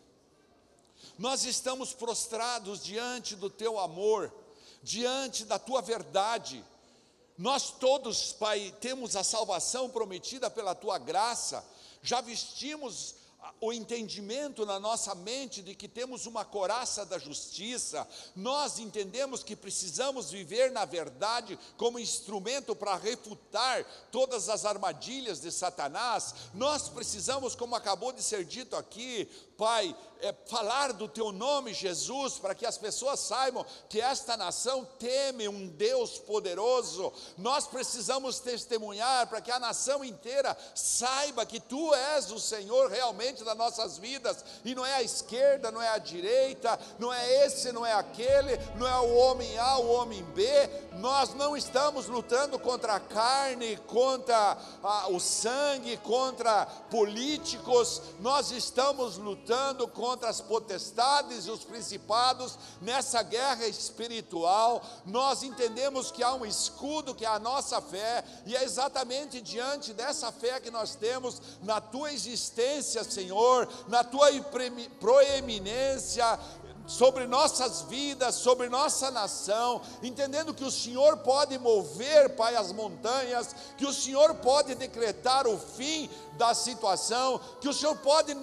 Nós 1.18 1.46
estamos 1.46 1.94
prostrados 1.94 2.84
diante 2.84 3.38
do 3.38 3.50
Teu 3.50 3.80
amor, 3.80 4.34
diante 4.84 5.46
da 5.46 5.58
Tua 5.58 5.82
verdade. 5.82 6.62
Nós 7.38 7.72
todos, 7.72 8.34
Pai, 8.34 8.76
temos 8.82 9.16
a 9.16 9.24
salvação 9.24 9.90
prometida 9.90 10.50
pela 10.50 10.76
Tua 10.76 10.98
graça, 10.98 11.66
já 12.04 12.20
vestimos 12.20 13.16
o 13.60 13.74
entendimento 13.74 14.66
na 14.66 14.80
nossa 14.80 15.16
mente 15.16 15.62
de 15.62 15.74
que 15.74 15.88
temos 15.88 16.26
uma 16.26 16.46
coraça 16.46 17.06
da 17.06 17.18
justiça, 17.18 18.08
nós 18.36 18.78
entendemos 18.78 19.44
que 19.44 19.56
precisamos 19.56 20.30
viver 20.30 20.72
na 20.72 20.86
verdade 20.86 21.58
como 21.76 22.00
instrumento 22.00 22.76
para 22.76 22.96
refutar 22.96 23.84
todas 24.12 24.50
as 24.50 24.66
armadilhas 24.66 25.42
de 25.42 25.52
Satanás, 25.52 26.34
nós 26.54 26.90
precisamos, 26.90 27.56
como 27.56 27.76
acabou 27.76 28.12
de 28.12 28.22
ser 28.22 28.46
dito 28.46 28.76
aqui, 28.76 29.30
Pai, 29.58 29.96
é, 30.22 30.34
falar 30.46 30.94
do 30.94 31.08
teu 31.08 31.32
nome, 31.32 31.74
Jesus, 31.74 32.38
para 32.38 32.54
que 32.54 32.66
as 32.66 32.78
pessoas 32.78 33.20
saibam 33.20 33.66
que 33.90 34.00
esta 34.00 34.38
nação 34.38 34.88
teme 35.00 35.48
um 35.48 35.68
Deus 35.68 36.20
poderoso. 36.20 37.12
Nós 37.38 37.66
precisamos 37.66 38.40
testemunhar 38.40 39.26
para 39.26 39.42
que 39.42 39.50
a 39.50 39.60
nação 39.60 40.06
inteira 40.06 40.56
saiba 40.76 41.46
que 41.46 41.60
tu 41.60 41.94
és 41.96 42.30
o 42.30 42.40
Senhor 42.40 42.92
realmente 42.92 43.44
das 43.44 43.58
nossas 43.58 43.98
vidas, 43.98 44.46
e 44.64 44.76
não 44.76 44.86
é 44.86 44.94
a 44.96 45.04
esquerda, 45.04 45.72
não 45.72 45.82
é 45.82 45.90
a 45.90 45.98
direita, 45.98 46.80
não 47.00 47.12
é 47.12 47.46
esse, 47.46 47.72
não 47.72 47.84
é 47.84 47.94
aquele, 47.94 48.58
não 48.76 48.88
é 48.88 49.00
o 49.00 49.16
homem 49.16 49.58
A, 49.58 49.80
o 49.80 49.90
homem 49.90 50.24
B. 50.36 50.46
Nós 51.00 51.34
não 51.34 51.58
estamos 51.58 52.06
lutando 52.06 52.60
contra 52.60 52.94
a 52.94 53.00
carne, 53.00 53.78
contra 53.88 54.56
a, 54.84 55.08
o 55.10 55.20
sangue, 55.20 55.98
contra 55.98 56.68
políticos, 56.92 58.04
nós 58.20 58.52
estamos 58.52 59.18
lutando 59.18 59.47
lutando 59.48 59.88
contra 59.88 60.30
as 60.30 60.42
potestades 60.42 61.46
e 61.46 61.52
os 61.52 61.64
principados 61.64 62.58
nessa 62.82 63.24
guerra 63.24 63.66
espiritual. 63.66 64.84
Nós 65.06 65.42
entendemos 65.42 66.12
que 66.12 66.22
há 66.22 66.34
um 66.34 66.46
escudo 66.46 67.16
que 67.16 67.24
é 67.24 67.30
a 67.30 67.40
nossa 67.40 67.80
fé, 67.82 68.26
e 68.46 68.56
é 68.58 68.64
exatamente 68.64 69.40
diante 69.40 69.94
dessa 69.94 70.32
fé 70.34 70.60
que 70.60 70.70
nós 70.70 70.96
temos 70.96 71.42
na 71.64 71.80
tua 71.80 72.12
existência, 72.12 73.04
Senhor, 73.06 73.70
na 73.88 74.04
tua 74.04 74.28
proeminência, 75.00 76.38
sobre 76.86 77.28
nossas 77.28 77.82
vidas, 77.84 78.36
sobre 78.36 78.70
nossa 78.70 79.12
nação, 79.12 79.82
entendendo 80.02 80.54
que 80.54 80.64
o 80.64 80.72
Senhor 80.72 81.18
pode 81.18 81.58
mover, 81.60 82.36
Pai, 82.36 82.56
as 82.56 82.72
montanhas, 82.72 83.54
que 83.78 83.86
o 83.86 83.94
Senhor 83.94 84.36
pode 84.36 84.74
decretar 84.74 85.46
o 85.48 85.58
fim 85.58 86.10
da 86.38 86.54
situação, 86.54 87.42
que 87.60 87.68
o 87.68 87.74
Senhor 87.74 87.96
pode 87.98 88.34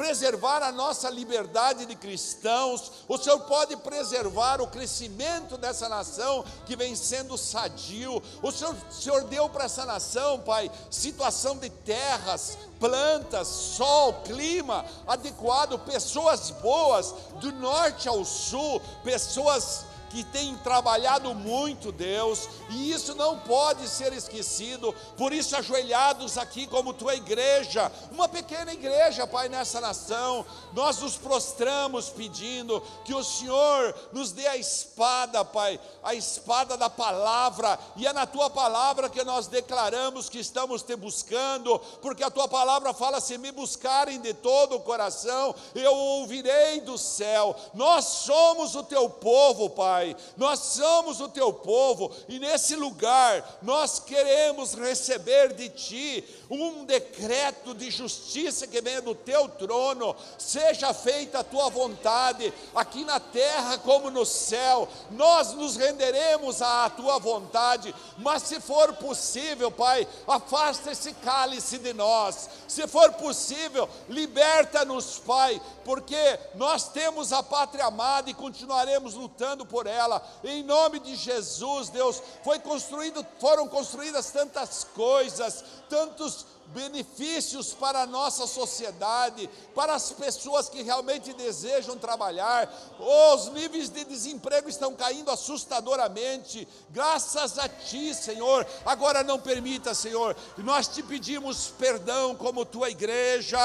preservar 0.00 0.62
a 0.62 0.72
nossa 0.72 1.10
liberdade 1.10 1.84
de 1.84 1.94
cristãos, 1.94 2.90
o 3.06 3.18
Senhor 3.18 3.38
pode 3.40 3.76
preservar 3.76 4.58
o 4.62 4.66
crescimento 4.66 5.58
dessa 5.58 5.90
nação 5.90 6.42
que 6.64 6.74
vem 6.74 6.96
sendo 6.96 7.36
sadio. 7.36 8.22
O 8.42 8.50
Senhor, 8.50 8.74
o 8.74 8.94
Senhor 8.94 9.24
deu 9.24 9.46
para 9.50 9.64
essa 9.64 9.84
nação, 9.84 10.40
Pai, 10.40 10.70
situação 10.90 11.58
de 11.58 11.68
terras, 11.68 12.56
plantas, 12.78 13.46
sol, 13.46 14.14
clima 14.24 14.86
adequado, 15.06 15.78
pessoas 15.80 16.50
boas, 16.50 17.14
do 17.38 17.52
norte 17.52 18.08
ao 18.08 18.24
sul, 18.24 18.80
pessoas 19.04 19.84
que 20.10 20.24
tem 20.24 20.56
trabalhado 20.58 21.32
muito, 21.34 21.92
Deus, 21.92 22.48
e 22.68 22.90
isso 22.90 23.14
não 23.14 23.38
pode 23.38 23.88
ser 23.88 24.12
esquecido. 24.12 24.92
Por 25.16 25.32
isso, 25.32 25.56
ajoelhados 25.56 26.36
aqui 26.36 26.66
como 26.66 26.92
tua 26.92 27.14
igreja, 27.14 27.90
uma 28.10 28.28
pequena 28.28 28.72
igreja, 28.72 29.26
Pai, 29.26 29.48
nessa 29.48 29.80
nação, 29.80 30.44
nós 30.72 30.98
nos 30.98 31.16
prostramos 31.16 32.08
pedindo 32.08 32.82
que 33.04 33.14
o 33.14 33.22
Senhor 33.22 33.94
nos 34.12 34.32
dê 34.32 34.46
a 34.48 34.56
espada, 34.56 35.44
Pai, 35.44 35.78
a 36.02 36.14
espada 36.14 36.76
da 36.76 36.90
palavra, 36.90 37.78
e 37.96 38.06
é 38.06 38.12
na 38.12 38.26
tua 38.26 38.50
palavra 38.50 39.08
que 39.08 39.22
nós 39.22 39.46
declaramos 39.46 40.28
que 40.28 40.40
estamos 40.40 40.82
te 40.82 40.96
buscando, 40.96 41.78
porque 42.02 42.24
a 42.24 42.30
tua 42.30 42.48
palavra 42.48 42.92
fala: 42.92 43.20
se 43.20 43.38
me 43.38 43.52
buscarem 43.52 44.20
de 44.20 44.34
todo 44.34 44.76
o 44.76 44.80
coração, 44.80 45.54
eu 45.74 45.94
ouvirei 45.94 46.80
do 46.80 46.98
céu. 46.98 47.54
Nós 47.74 48.04
somos 48.04 48.74
o 48.74 48.82
teu 48.82 49.08
povo, 49.08 49.70
Pai. 49.70 49.99
Pai. 50.00 50.16
Nós 50.34 50.58
somos 50.60 51.20
o 51.20 51.28
teu 51.28 51.52
povo 51.52 52.10
e 52.26 52.38
nesse 52.38 52.74
lugar 52.74 53.58
nós 53.60 54.00
queremos 54.00 54.72
receber 54.72 55.52
de 55.52 55.68
ti 55.68 56.24
um 56.50 56.84
decreto 56.84 57.74
de 57.74 57.90
justiça 57.90 58.66
que 58.66 58.80
venha 58.80 59.02
do 59.02 59.14
teu 59.14 59.46
trono. 59.48 60.16
Seja 60.38 60.94
feita 60.94 61.40
a 61.40 61.44
tua 61.44 61.68
vontade, 61.68 62.52
aqui 62.74 63.04
na 63.04 63.20
terra 63.20 63.76
como 63.78 64.10
no 64.10 64.24
céu. 64.24 64.88
Nós 65.10 65.52
nos 65.52 65.76
renderemos 65.76 66.62
à 66.62 66.88
tua 66.88 67.18
vontade, 67.18 67.94
mas 68.16 68.44
se 68.44 68.58
for 68.58 68.94
possível, 68.94 69.70
Pai, 69.70 70.08
afasta 70.26 70.90
esse 70.90 71.12
cálice 71.12 71.78
de 71.78 71.92
nós. 71.92 72.48
Se 72.66 72.88
for 72.88 73.12
possível, 73.12 73.88
liberta-nos, 74.08 75.18
Pai, 75.18 75.60
porque 75.84 76.38
nós 76.54 76.88
temos 76.88 77.32
a 77.32 77.42
pátria 77.42 77.84
amada 77.84 78.30
e 78.30 78.34
continuaremos 78.34 79.14
lutando 79.14 79.66
por 79.66 79.89
ela. 79.90 80.22
Em 80.44 80.62
nome 80.62 81.00
de 81.00 81.14
Jesus, 81.16 81.88
Deus, 81.88 82.22
foi 82.44 82.58
construído, 82.58 83.24
foram 83.38 83.68
construídas 83.68 84.30
tantas 84.30 84.84
coisas, 84.84 85.64
tantos 85.88 86.46
benefícios 86.66 87.72
para 87.72 88.02
a 88.02 88.06
nossa 88.06 88.46
sociedade, 88.46 89.48
para 89.74 89.94
as 89.94 90.12
pessoas 90.12 90.68
que 90.68 90.82
realmente 90.82 91.32
desejam 91.32 91.96
trabalhar. 91.96 92.72
Os 92.98 93.48
níveis 93.48 93.88
de 93.88 94.04
desemprego 94.04 94.68
estão 94.68 94.94
caindo 94.94 95.30
assustadoramente. 95.30 96.66
Graças 96.90 97.58
a 97.58 97.68
Ti, 97.68 98.14
Senhor. 98.14 98.66
Agora 98.84 99.24
não 99.24 99.38
permita, 99.38 99.94
Senhor. 99.94 100.36
Nós 100.58 100.86
te 100.88 101.02
pedimos 101.02 101.72
perdão 101.78 102.34
como 102.34 102.64
tua 102.64 102.90
igreja 102.90 103.58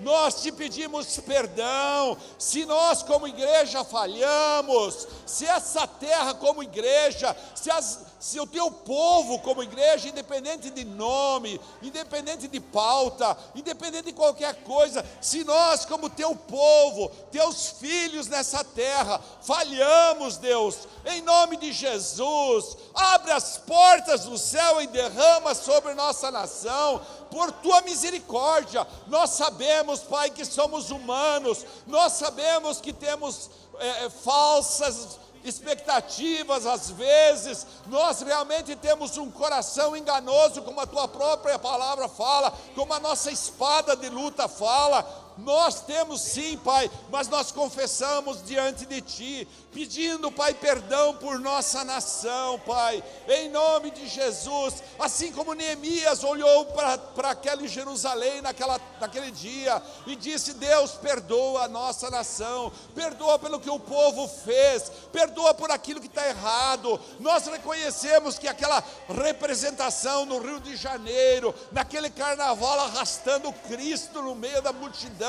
nós 0.00 0.42
te 0.42 0.50
pedimos 0.50 1.18
perdão, 1.20 2.16
se 2.38 2.64
nós, 2.64 3.02
como 3.02 3.28
igreja, 3.28 3.84
falhamos, 3.84 5.06
se 5.26 5.46
essa 5.46 5.86
terra, 5.86 6.34
como 6.34 6.62
igreja, 6.62 7.36
se, 7.54 7.70
as, 7.70 8.00
se 8.18 8.40
o 8.40 8.46
teu 8.46 8.70
povo, 8.70 9.38
como 9.40 9.62
igreja, 9.62 10.08
independente 10.08 10.70
de 10.70 10.84
nome, 10.84 11.60
independente 11.80 12.48
de 12.48 12.60
pauta, 12.60 13.36
independente 13.54 14.06
de 14.06 14.12
qualquer 14.12 14.62
coisa, 14.62 15.04
se 15.20 15.44
nós, 15.44 15.84
como 15.84 16.10
teu 16.10 16.34
povo, 16.34 17.08
teus 17.30 17.68
filhos 17.78 18.26
nessa 18.26 18.64
terra, 18.64 19.20
falhamos, 19.42 20.36
Deus, 20.36 20.88
em 21.06 21.22
nome 21.22 21.56
de 21.56 21.72
Jesus, 21.72 22.76
abre 22.94 23.32
as 23.32 23.58
portas 23.58 24.24
do 24.24 24.36
céu 24.36 24.82
e 24.82 24.86
derrama 24.86 25.54
sobre 25.54 25.94
nossa 25.94 26.30
nação 26.30 27.00
por 27.32 27.50
tua 27.50 27.80
misericórdia. 27.80 28.86
Nós 29.06 29.30
sabemos, 29.30 30.00
Pai, 30.00 30.28
que 30.28 30.44
somos 30.44 30.90
humanos, 30.90 31.64
nós 31.86 32.12
sabemos 32.12 32.78
que 32.78 32.92
temos 32.92 33.48
é, 33.78 34.10
falsas 34.10 35.18
expectativas, 35.44 36.66
às 36.66 36.90
vezes, 36.90 37.66
nós 37.86 38.20
realmente 38.20 38.76
temos 38.76 39.16
um 39.16 39.30
coração 39.30 39.96
enganoso, 39.96 40.62
como 40.62 40.80
a 40.80 40.86
tua 40.86 41.08
própria 41.08 41.58
palavra 41.58 42.08
fala, 42.08 42.52
como 42.76 42.92
a 42.94 43.00
nossa 43.00 43.30
espada 43.30 43.96
de 43.96 44.08
luta 44.08 44.46
fala, 44.46 45.02
nós 45.38 45.80
temos 45.82 46.20
sim, 46.20 46.56
Pai, 46.58 46.90
mas 47.10 47.28
nós 47.28 47.50
confessamos 47.50 48.44
diante 48.44 48.86
de 48.86 49.00
Ti, 49.00 49.48
pedindo, 49.72 50.30
Pai, 50.30 50.54
perdão 50.54 51.14
por 51.14 51.38
nossa 51.38 51.84
nação, 51.84 52.58
Pai, 52.60 53.02
em 53.28 53.48
nome 53.48 53.90
de 53.90 54.06
Jesus. 54.06 54.82
Assim 54.98 55.32
como 55.32 55.54
Neemias 55.54 56.22
olhou 56.22 56.66
para 56.66 57.30
aquele 57.30 57.66
Jerusalém 57.66 58.40
naquela, 58.42 58.80
naquele 59.00 59.30
dia 59.30 59.82
e 60.06 60.14
disse: 60.14 60.54
Deus, 60.54 60.92
perdoa 60.92 61.64
a 61.64 61.68
nossa 61.68 62.10
nação, 62.10 62.72
perdoa 62.94 63.38
pelo 63.38 63.60
que 63.60 63.70
o 63.70 63.80
povo 63.80 64.28
fez, 64.28 64.90
perdoa 65.12 65.54
por 65.54 65.70
aquilo 65.70 66.00
que 66.00 66.06
está 66.06 66.26
errado. 66.28 67.00
Nós 67.18 67.46
reconhecemos 67.46 68.38
que 68.38 68.48
aquela 68.48 68.82
representação 69.08 70.26
no 70.26 70.38
Rio 70.38 70.60
de 70.60 70.76
Janeiro, 70.76 71.54
naquele 71.70 72.10
carnaval 72.10 72.80
arrastando 72.80 73.52
Cristo 73.68 74.22
no 74.22 74.34
meio 74.34 74.60
da 74.62 74.72
multidão, 74.72 75.21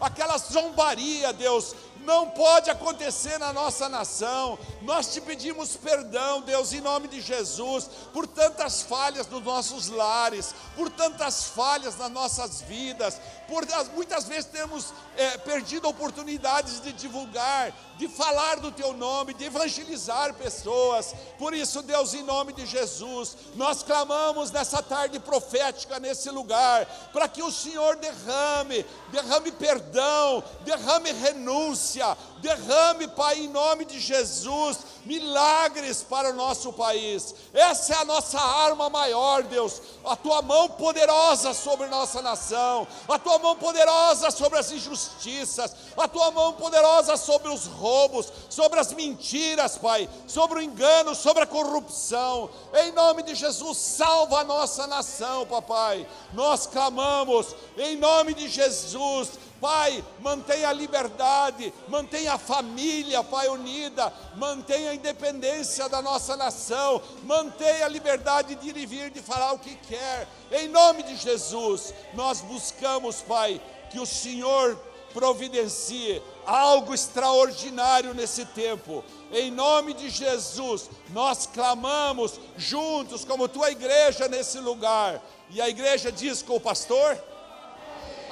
aquela 0.00 0.38
zombaria, 0.38 1.32
Deus, 1.32 1.74
não 2.04 2.30
pode 2.30 2.70
acontecer 2.70 3.38
na 3.38 3.52
nossa 3.52 3.88
nação. 3.88 4.58
Nós 4.82 5.12
te 5.12 5.20
pedimos 5.20 5.76
perdão, 5.76 6.42
Deus, 6.42 6.72
em 6.72 6.80
nome 6.80 7.08
de 7.08 7.20
Jesus, 7.20 7.88
por 8.12 8.26
tantas 8.26 8.82
falhas 8.82 9.26
nos 9.26 9.42
nossos 9.42 9.88
lares, 9.88 10.54
por 10.76 10.90
tantas 10.90 11.44
falhas 11.44 11.96
nas 11.98 12.10
nossas 12.10 12.60
vidas, 12.62 13.20
por 13.48 13.64
muitas 13.94 14.24
vezes 14.24 14.46
temos 14.46 14.92
é, 15.16 15.38
perdido 15.38 15.88
oportunidades 15.88 16.80
de 16.80 16.92
divulgar, 16.92 17.72
de 17.96 18.08
falar 18.08 18.56
do 18.56 18.72
teu 18.72 18.92
nome, 18.92 19.34
de 19.34 19.44
evangelizar 19.44 20.34
pessoas. 20.34 21.14
Por 21.38 21.54
isso, 21.54 21.82
Deus, 21.82 22.14
em 22.14 22.22
nome 22.22 22.52
de 22.52 22.66
Jesus, 22.66 23.36
nós 23.54 23.82
clamamos 23.82 24.50
nessa 24.50 24.82
tarde 24.82 25.18
profética 25.18 26.00
nesse 26.00 26.30
lugar, 26.30 26.86
para 27.12 27.28
que 27.28 27.42
o 27.42 27.52
Senhor 27.52 27.96
derrame, 27.96 28.84
derrame 29.10 29.52
perdão, 29.52 30.42
derrame 30.64 31.12
renúncia, 31.12 31.93
derrame, 32.40 33.08
Pai, 33.08 33.40
em 33.40 33.48
nome 33.48 33.84
de 33.84 33.98
Jesus, 33.98 34.78
milagres 35.04 36.02
para 36.02 36.30
o 36.30 36.34
nosso 36.34 36.72
país. 36.72 37.34
Essa 37.52 37.94
é 37.94 37.96
a 37.98 38.04
nossa 38.04 38.40
arma 38.40 38.88
maior, 38.90 39.42
Deus. 39.42 39.80
A 40.04 40.16
tua 40.16 40.42
mão 40.42 40.68
poderosa 40.68 41.54
sobre 41.54 41.86
nossa 41.88 42.22
nação, 42.22 42.86
a 43.08 43.18
tua 43.18 43.38
mão 43.38 43.56
poderosa 43.56 44.30
sobre 44.30 44.58
as 44.58 44.70
injustiças, 44.70 45.74
a 45.96 46.08
tua 46.08 46.30
mão 46.30 46.52
poderosa 46.54 47.16
sobre 47.16 47.48
os 47.50 47.66
roubos, 47.66 48.32
sobre 48.48 48.80
as 48.80 48.92
mentiras, 48.92 49.78
Pai, 49.78 50.08
sobre 50.26 50.58
o 50.58 50.62
engano, 50.62 51.14
sobre 51.14 51.42
a 51.42 51.46
corrupção. 51.46 52.50
Em 52.74 52.92
nome 52.92 53.22
de 53.22 53.34
Jesus, 53.34 53.78
salva 53.78 54.40
a 54.40 54.44
nossa 54.44 54.86
nação, 54.86 55.46
papai. 55.46 56.06
Nós 56.32 56.66
clamamos 56.66 57.54
em 57.76 57.96
nome 57.96 58.34
de 58.34 58.48
Jesus 58.48 59.30
Pai, 59.64 60.04
mantenha 60.20 60.68
a 60.68 60.72
liberdade, 60.74 61.72
mantenha 61.88 62.34
a 62.34 62.38
família, 62.38 63.24
Pai, 63.24 63.48
unida, 63.48 64.12
mantenha 64.36 64.90
a 64.90 64.94
independência 64.94 65.88
da 65.88 66.02
nossa 66.02 66.36
nação, 66.36 67.00
mantenha 67.22 67.86
a 67.86 67.88
liberdade 67.88 68.56
de 68.56 68.68
ir 68.68 68.76
e 68.76 68.84
vir, 68.84 69.10
de 69.10 69.22
falar 69.22 69.54
o 69.54 69.58
que 69.58 69.74
quer. 69.76 70.28
Em 70.52 70.68
nome 70.68 71.02
de 71.02 71.16
Jesus, 71.16 71.94
nós 72.12 72.42
buscamos, 72.42 73.22
Pai, 73.22 73.58
que 73.90 73.98
o 73.98 74.04
Senhor 74.04 74.78
providencie 75.14 76.20
algo 76.44 76.92
extraordinário 76.92 78.12
nesse 78.12 78.44
tempo. 78.44 79.02
Em 79.32 79.50
nome 79.50 79.94
de 79.94 80.10
Jesus, 80.10 80.90
nós 81.08 81.46
clamamos 81.46 82.38
juntos, 82.58 83.24
como 83.24 83.48
tua 83.48 83.70
igreja 83.70 84.28
nesse 84.28 84.58
lugar. 84.58 85.22
E 85.48 85.62
a 85.62 85.70
igreja 85.70 86.12
diz 86.12 86.42
com 86.42 86.56
o 86.56 86.60
pastor. 86.60 87.18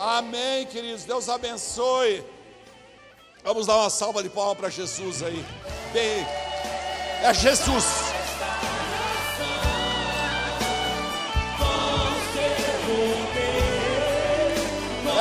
Amém, 0.04 0.66
queridos. 0.66 1.04
Deus 1.04 1.28
abençoe. 1.28 2.24
Vamos 3.44 3.68
dar 3.68 3.76
uma 3.76 3.88
salva 3.88 4.20
de 4.20 4.28
palmas 4.28 4.58
para 4.58 4.68
Jesus 4.68 5.22
aí. 5.22 5.44
Bem, 5.92 6.26
é 7.22 7.32
Jesus. 7.32 7.84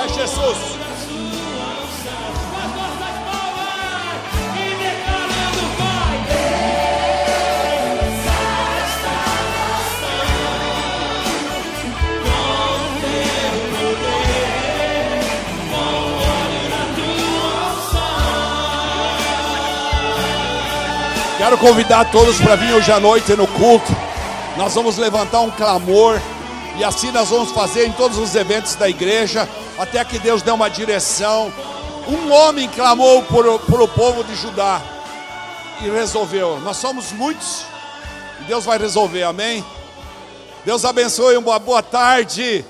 É 0.03 0.07
Jesus. 0.15 0.70
Quero 21.41 21.57
convidar 21.57 22.11
todos 22.11 22.39
para 22.39 22.55
vir 22.55 22.71
hoje 22.71 22.91
à 22.91 22.99
noite 22.99 23.35
no 23.35 23.47
culto. 23.47 23.91
Nós 24.57 24.75
vamos 24.75 24.97
levantar 24.97 25.41
um 25.41 25.49
clamor 25.49 26.21
e 26.77 26.83
assim 26.83 27.09
nós 27.09 27.29
vamos 27.29 27.49
fazer 27.49 27.87
em 27.87 27.91
todos 27.93 28.19
os 28.19 28.35
eventos 28.35 28.75
da 28.75 28.87
igreja, 28.87 29.49
até 29.75 30.05
que 30.05 30.19
Deus 30.19 30.43
dê 30.43 30.51
uma 30.51 30.69
direção. 30.69 31.51
Um 32.07 32.31
homem 32.31 32.69
clamou 32.69 33.23
por, 33.23 33.59
por 33.61 33.81
o 33.81 33.87
povo 33.87 34.23
de 34.23 34.35
Judá 34.35 34.83
e 35.81 35.89
resolveu. 35.89 36.59
Nós 36.59 36.77
somos 36.77 37.11
muitos 37.11 37.63
e 38.41 38.43
Deus 38.43 38.63
vai 38.63 38.77
resolver, 38.77 39.23
amém? 39.23 39.65
Deus 40.63 40.85
abençoe, 40.85 41.37
uma 41.37 41.57
boa 41.57 41.81
tarde. 41.81 42.63